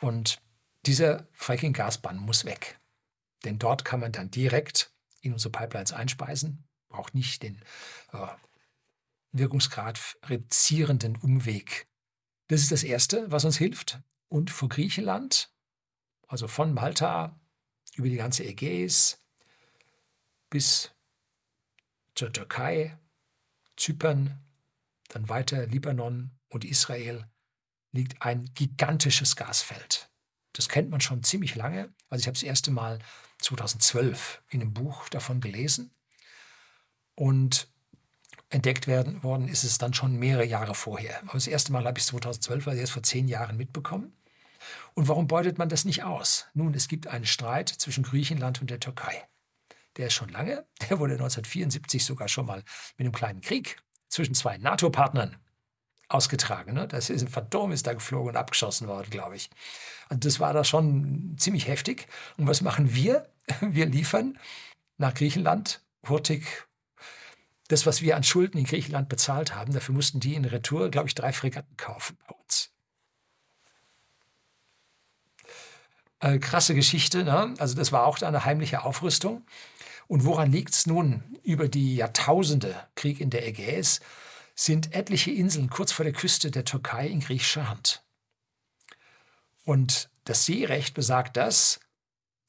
[0.00, 0.40] Und
[0.86, 2.80] dieser Fracking-Gasbann muss weg.
[3.44, 7.60] Denn dort kann man dann direkt in unsere Pipelines einspeisen, braucht nicht den
[8.14, 8.28] äh,
[9.32, 11.86] Wirkungsgrad reduzierenden Umweg.
[12.48, 14.00] Das ist das Erste, was uns hilft.
[14.30, 15.50] Und für Griechenland,
[16.28, 17.38] also von Malta
[17.96, 19.20] über die ganze Ägäis
[20.48, 20.92] bis
[22.14, 22.96] zur Türkei,
[23.76, 24.40] Zypern,
[25.08, 27.26] dann weiter Libanon und Israel,
[27.90, 30.08] liegt ein gigantisches Gasfeld.
[30.52, 31.92] Das kennt man schon ziemlich lange.
[32.08, 33.00] Also ich habe das erste Mal
[33.38, 35.90] 2012 in einem Buch davon gelesen.
[37.16, 37.68] Und
[38.48, 41.20] entdeckt werden, worden ist es dann schon mehrere Jahre vorher.
[41.22, 44.12] Aber das erste Mal habe ich es 2012, also jetzt vor zehn Jahren mitbekommen.
[44.94, 46.46] Und warum beutet man das nicht aus?
[46.54, 49.26] Nun, es gibt einen Streit zwischen Griechenland und der Türkei
[49.96, 50.64] der ist schon lange.
[50.88, 52.62] Der wurde 1974 sogar schon mal
[52.96, 53.76] mit einem kleinen Krieg
[54.08, 55.36] zwischen zwei NATO-Partnern
[56.08, 56.74] ausgetragen.
[56.74, 56.88] Ne?
[56.88, 59.50] Das ist ein Phantom da geflogen und abgeschossen worden, glaube ich.
[60.08, 62.08] Und das war da schon ziemlich heftig.
[62.36, 63.28] Und was machen wir?
[63.60, 64.38] Wir liefern
[64.96, 66.66] nach Griechenland hurtig
[67.68, 69.72] das, was wir an Schulden in Griechenland bezahlt haben.
[69.72, 72.72] Dafür mussten die in Retour, glaube ich, drei Fregatten kaufen bei uns.
[76.20, 77.24] Äh, krasse Geschichte.
[77.24, 77.54] Ne?
[77.58, 79.42] Also das war auch da eine heimliche Aufrüstung.
[80.06, 81.22] Und woran liegt es nun?
[81.42, 84.00] Über die Jahrtausende Krieg in der Ägäis
[84.54, 88.02] sind etliche Inseln kurz vor der Küste der Türkei in griechischer Hand.
[89.64, 91.80] Und das Seerecht besagt das,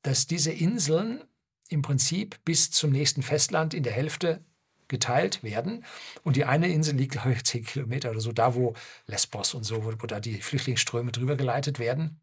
[0.01, 1.23] dass diese Inseln
[1.69, 4.43] im Prinzip bis zum nächsten Festland in der Hälfte
[4.89, 5.85] geteilt werden.
[6.23, 8.73] Und die eine Insel liegt, glaube ich, zehn Kilometer oder so, da wo
[9.05, 12.19] Lesbos und so, wo, wo da die Flüchtlingsströme drüber geleitet werden.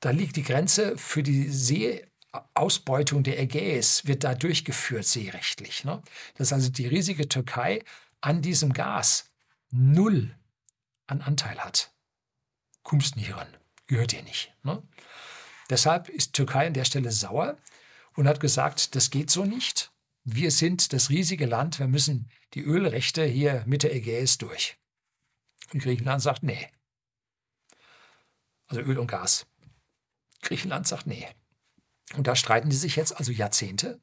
[0.00, 5.84] Da liegt die Grenze für die Seeausbeutung der Ägäis, wird da durchgeführt seerechtlich.
[5.84, 6.02] Ne?
[6.34, 7.82] Das ist also die riesige Türkei
[8.20, 9.30] an diesem Gas
[9.70, 10.34] null
[11.06, 11.92] an Anteil hat.
[12.82, 13.48] Kommst nie ran,
[13.86, 14.54] gehört ihr nicht.
[14.62, 14.82] Ne?
[15.70, 17.58] Deshalb ist Türkei an der Stelle sauer
[18.14, 19.90] und hat gesagt, das geht so nicht
[20.30, 24.76] wir sind das riesige Land, wir müssen die Ölrechte hier mit der Ägäis durch.
[25.72, 26.68] Und Griechenland sagt, nee.
[28.66, 29.46] Also Öl und Gas.
[30.42, 31.26] Griechenland sagt, nee.
[32.14, 34.00] Und da streiten die sich jetzt also Jahrzehnte.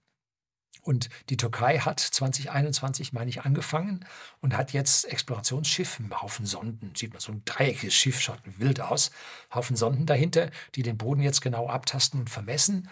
[0.81, 4.05] Und die Türkei hat 2021, meine ich, angefangen
[4.39, 8.81] und hat jetzt Explorationsschiff, einen Haufen Sonden, sieht man so ein dreieckiges Schiff, schaut wild
[8.81, 9.09] aus,
[9.53, 12.89] Haufen Sonden dahinter, die den Boden jetzt genau abtasten und vermessen.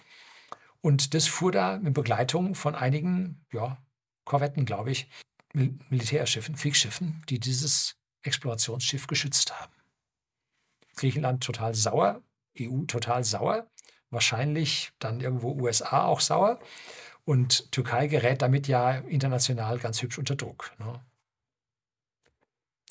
[0.81, 3.77] Und das fuhr da in Begleitung von einigen ja,
[4.25, 5.07] Korvetten, glaube ich,
[5.53, 9.73] Mil Militärschiffen, Kriegsschiffen, die dieses Explorationsschiff geschützt haben.
[10.95, 12.23] Griechenland total sauer,
[12.59, 13.67] EU total sauer,
[14.09, 16.59] wahrscheinlich dann irgendwo USA auch sauer.
[17.25, 20.71] Und Türkei gerät damit ja international ganz hübsch unter Druck.
[20.77, 20.99] Ne?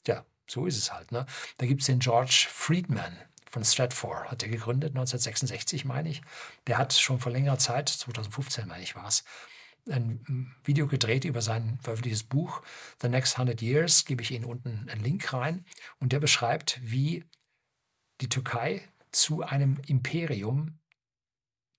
[0.06, 1.12] Ja, so ist es halt.
[1.12, 1.26] Ne?
[1.58, 3.18] Da gibt es den George Friedman,
[3.52, 6.22] von Stratfor, hat er gegründet, 1966 meine ich.
[6.66, 9.24] Der hat schon vor längerer Zeit, 2015 meine ich war es,
[9.90, 12.62] ein Video gedreht über sein veröffentlichtes Buch
[13.02, 15.66] The Next 100 Years, gebe ich Ihnen unten einen Link rein.
[15.98, 17.24] Und der beschreibt, wie
[18.20, 20.78] die Türkei zu einem Imperium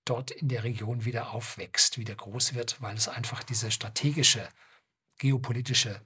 [0.04, 4.48] dort in der Region wieder aufwächst, wieder groß wird, weil es einfach diese strategische,
[5.18, 6.00] geopolitische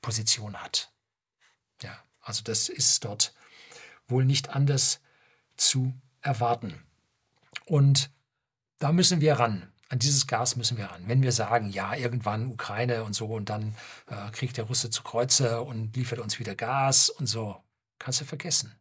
[0.00, 0.92] Position hat.
[1.82, 3.34] Ja, also das ist dort
[4.08, 5.00] wohl nicht anders
[5.56, 6.82] zu erwarten.
[7.66, 8.10] Und
[8.78, 9.72] da müssen wir ran.
[9.88, 11.06] An dieses Gas müssen wir ran.
[11.06, 13.76] Wenn wir sagen, ja, irgendwann Ukraine und so und dann
[14.08, 17.62] äh, kriegt der Russe zu Kreuze und liefert uns wieder Gas und so,
[17.98, 18.74] kannst du vergessen.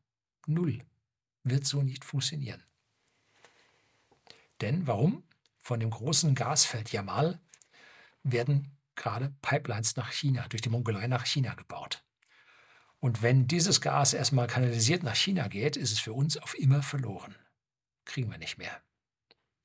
[0.47, 0.80] Null.
[1.44, 2.64] Wird so nicht funktionieren.
[4.62, 5.24] Denn warum?
[5.60, 7.39] Von dem großen Gasfeld Jamal
[8.24, 12.04] werden gerade Pipelines nach China, durch die Mongolei nach China gebaut.
[13.00, 16.82] Und wenn dieses Gas erstmal kanalisiert nach China geht, ist es für uns auf immer
[16.82, 17.36] verloren.
[18.06, 18.82] Kriegen wir nicht mehr.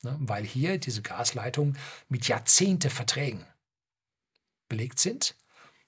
[0.02, 0.16] Ne?
[0.20, 3.46] Weil hier diese Gasleitungen mit Jahrzehnte Verträgen
[4.68, 5.36] belegt sind.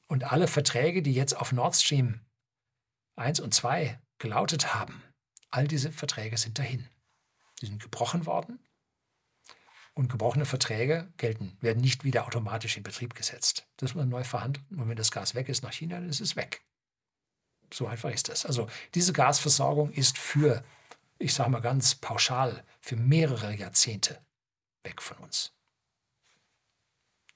[0.07, 2.21] Und alle Verträge, die jetzt auf Nord Stream
[3.17, 5.03] 1 und 2 gelautet haben,
[5.51, 6.89] all diese Verträge sind dahin.
[7.59, 8.59] Sie sind gebrochen worden.
[9.95, 13.67] Und gebrochene Verträge gelten, werden nicht wieder automatisch in Betrieb gesetzt.
[13.77, 14.67] Das muss man neu verhandeln.
[14.71, 16.63] Und wenn das Gas weg ist nach China, dann ist es weg.
[17.73, 18.47] So einfach ist das.
[18.47, 20.65] Also diese Gasversorgung ist für,
[21.19, 24.25] ich sage mal ganz pauschal, für mehrere Jahrzehnte
[24.85, 25.53] weg von uns.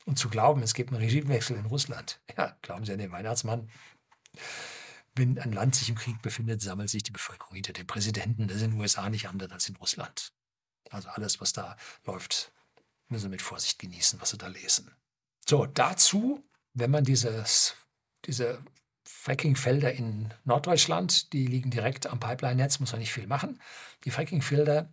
[0.06, 3.70] Und zu glauben, es gibt einen Regimewechsel in Russland, ja, glauben Sie an den Weihnachtsmann.
[5.16, 8.48] Wenn ein Land sich im Krieg befindet, sammelt sich die Bevölkerung hinter dem Präsidenten.
[8.48, 10.32] Das ist in den USA nicht anders als in Russland.
[10.90, 12.52] Also alles, was da läuft,
[13.08, 14.90] müssen wir mit Vorsicht genießen, was Sie da lesen.
[15.48, 16.42] So, dazu,
[16.72, 17.76] wenn man dieses,
[18.24, 18.62] diese
[19.04, 23.60] Frackingfelder in Norddeutschland, die liegen direkt am Pipeline-Netz, muss man nicht viel machen.
[24.04, 24.92] Die Frackingfelder,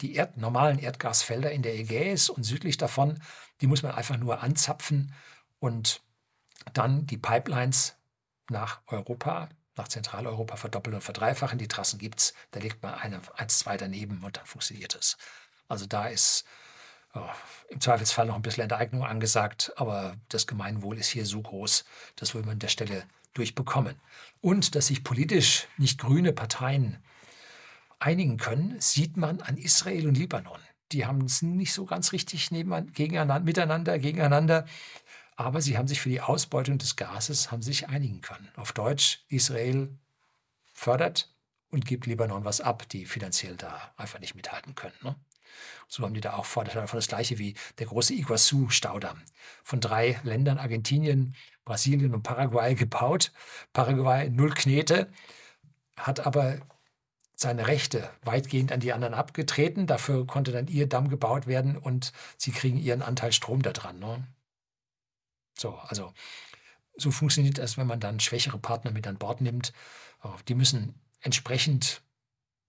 [0.00, 3.22] die Erd normalen Erdgasfelder in der Ägäis und südlich davon,
[3.60, 5.14] die muss man einfach nur anzapfen
[5.58, 6.02] und
[6.72, 7.97] dann die Pipelines
[8.50, 11.58] nach Europa, nach Zentraleuropa verdoppeln und verdreifachen.
[11.58, 15.16] Die Trassen gibt es, da legt man eine, eins, zwei daneben und dann funktioniert es.
[15.68, 16.44] Also da ist
[17.14, 17.20] oh,
[17.68, 21.84] im Zweifelsfall noch ein bisschen Enteignung angesagt, aber das Gemeinwohl ist hier so groß,
[22.16, 23.04] das will man an der Stelle
[23.34, 23.96] durchbekommen.
[24.40, 27.02] Und dass sich politisch nicht grüne Parteien
[28.00, 30.60] einigen können, sieht man an Israel und Libanon.
[30.92, 34.66] Die haben es nicht so ganz richtig gegeneinander, miteinander, gegeneinander,
[35.38, 38.50] aber sie haben sich für die Ausbeutung des Gases haben sich einigen können.
[38.56, 39.88] Auf Deutsch, Israel
[40.74, 41.32] fördert
[41.70, 44.96] und gibt Libanon was ab, die finanziell da einfach nicht mithalten können.
[45.00, 45.14] Ne?
[45.86, 46.98] So haben die da auch Vorteile davon.
[46.98, 49.22] Das gleiche wie der große Iguazu-Staudamm.
[49.62, 53.30] Von drei Ländern, Argentinien, Brasilien und Paraguay, gebaut.
[53.72, 55.08] Paraguay null Knete,
[55.96, 56.58] hat aber
[57.36, 59.86] seine Rechte weitgehend an die anderen abgetreten.
[59.86, 64.00] Dafür konnte dann ihr Damm gebaut werden und sie kriegen ihren Anteil Strom da dran.
[64.00, 64.26] Ne?
[65.58, 66.12] So, also
[66.96, 69.72] so funktioniert das, wenn man dann schwächere Partner mit an Bord nimmt.
[70.48, 72.02] Die müssen entsprechend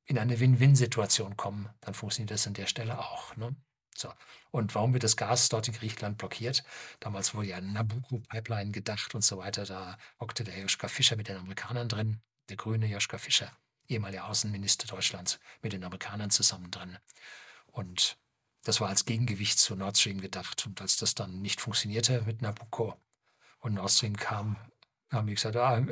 [0.06, 3.36] in eine Win-Win-Situation kommen, dann funktioniert das an der Stelle auch.
[3.36, 3.56] Ne?
[3.95, 4.11] So.
[4.52, 6.64] Und warum wird das Gas dort in Griechenland blockiert?
[6.99, 9.66] Damals wurde ja Nabucco-Pipeline gedacht und so weiter.
[9.66, 13.52] Da hockte der Joschka Fischer mit den Amerikanern drin, der grüne Joschka Fischer,
[13.88, 16.98] ehemaliger Außenminister Deutschlands, mit den Amerikanern zusammen drin.
[17.68, 18.18] Und
[18.64, 20.65] Das war als Gegengewicht zu Nord Stream gedacht.
[20.65, 22.95] Und als das dann nicht funktionierte mit Nabucco
[23.60, 24.57] und Nord Stream kam,
[25.11, 25.86] haben wir gesagt, ah,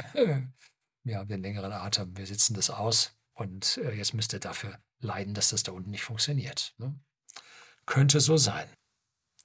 [1.04, 4.78] wir haben den längeren Atem, wir sitzen das aus und äh, jetzt müsst ihr dafür
[5.00, 6.74] leiden, dass das da unten nicht funktioniert.
[6.78, 7.00] Ne?
[7.86, 8.68] Könnte so sein.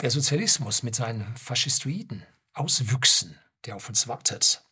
[0.00, 4.64] Der Sozialismus mit seinen faschistoiden Auswüchsen, der auf uns wartet.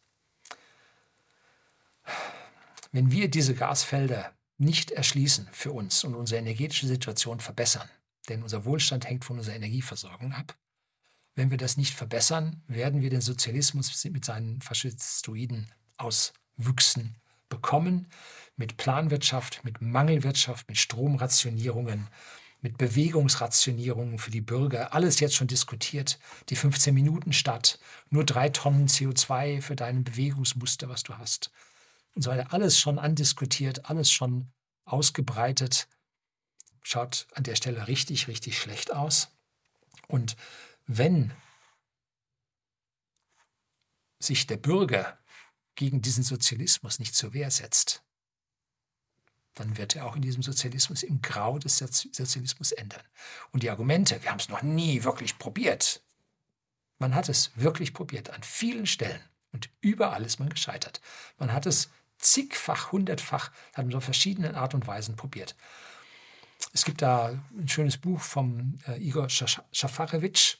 [2.93, 7.89] Wenn wir diese Gasfelder nicht erschließen für uns und unsere energetische Situation verbessern,
[8.31, 10.57] denn unser Wohlstand hängt von unserer Energieversorgung ab.
[11.35, 17.16] Wenn wir das nicht verbessern, werden wir den Sozialismus mit seinen faschistoiden Auswüchsen
[17.48, 18.09] bekommen,
[18.57, 22.09] mit Planwirtschaft, mit Mangelwirtschaft, mit Stromrationierungen,
[22.62, 27.78] mit Bewegungsrationierungen für die Bürger, alles jetzt schon diskutiert, die 15 Minuten statt,
[28.11, 31.51] nur drei Tonnen CO2 für dein Bewegungsmuster, was du hast
[32.15, 32.52] und so weiter.
[32.52, 34.52] Alles schon andiskutiert, alles schon
[34.85, 35.89] ausgebreitet.
[36.82, 39.28] Schaut an der Stelle richtig, richtig schlecht aus.
[40.09, 40.36] Und
[40.86, 41.32] wenn
[44.19, 45.19] sich der Bürger
[45.74, 48.02] gegen diesen Sozialismus nicht zur Wehr setzt,
[49.55, 53.02] dann wird er auch in diesem Sozialismus im Grau des Sozialismus ändern.
[53.51, 56.02] Und die Argumente, wir haben es noch nie wirklich probiert.
[56.98, 61.01] Man hat es wirklich probiert an vielen Stellen und überall ist man gescheitert.
[61.39, 65.57] Man hat es zigfach, hundertfach, hat man auf verschiedenen Art und Weisen probiert.
[66.73, 70.59] Es gibt da ein schönes Buch vom äh, Igor Schafarewitsch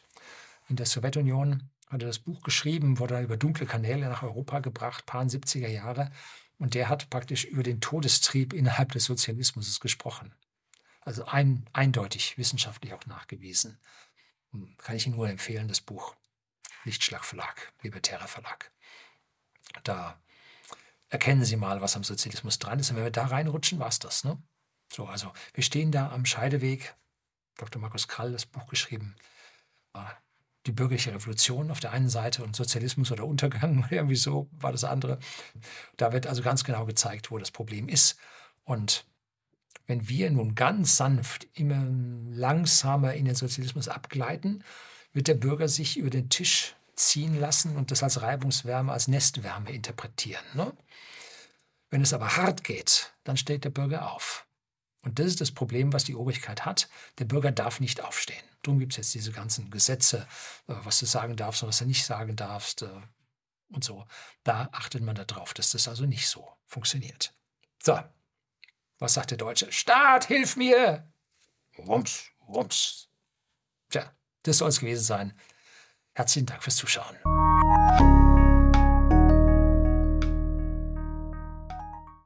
[0.69, 1.71] in der Sowjetunion.
[1.89, 5.69] Hat er das Buch geschrieben, wurde dann über dunkle Kanäle nach Europa gebracht, paar 70er
[5.69, 6.11] Jahre.
[6.59, 10.35] Und der hat praktisch über den Todestrieb innerhalb des Sozialismus gesprochen.
[11.01, 13.79] Also ein, eindeutig wissenschaftlich auch nachgewiesen.
[14.53, 16.15] Hm, kann ich Ihnen nur empfehlen, das Buch.
[16.85, 18.71] Lichtschlag Verlag, Libertärer Verlag.
[19.85, 20.21] Da
[21.09, 22.91] erkennen Sie mal, was am Sozialismus dran ist.
[22.91, 24.25] Und wenn wir da reinrutschen, war es das.
[24.25, 24.41] Ne?
[24.93, 26.95] So, also wir stehen da am Scheideweg.
[27.57, 27.81] Dr.
[27.81, 29.15] Markus Krall das Buch geschrieben.
[29.95, 30.01] Äh,
[30.67, 34.85] die bürgerliche Revolution auf der einen Seite und Sozialismus oder Untergang, irgendwie so war das
[34.85, 35.19] andere.
[35.97, 38.17] Da wird also ganz genau gezeigt, wo das Problem ist.
[38.65, 39.07] Und
[39.87, 41.85] wenn wir nun ganz sanft, immer
[42.31, 44.63] langsamer in den Sozialismus abgleiten,
[45.13, 49.73] wird der Bürger sich über den Tisch ziehen lassen und das als Reibungswärme, als Nestwärme
[49.73, 50.45] interpretieren.
[50.55, 50.73] Ne?
[51.89, 54.47] Wenn es aber hart geht, dann steht der Bürger auf.
[55.03, 56.89] Und das ist das Problem, was die Obrigkeit hat.
[57.19, 58.43] Der Bürger darf nicht aufstehen.
[58.63, 60.27] Darum gibt es jetzt diese ganzen Gesetze,
[60.69, 62.91] äh, was du sagen darfst und was du nicht sagen darfst äh,
[63.71, 64.05] und so.
[64.45, 67.35] Da achtet man darauf, dass das also nicht so funktioniert.
[67.83, 67.99] So,
[68.99, 69.73] was sagt der Deutsche?
[69.73, 71.11] Staat, hilf mir!
[71.79, 73.09] Wumps, wumps.
[73.89, 74.13] Tja,
[74.43, 75.41] das soll es gewesen sein.
[76.13, 77.17] Herzlichen Dank fürs Zuschauen.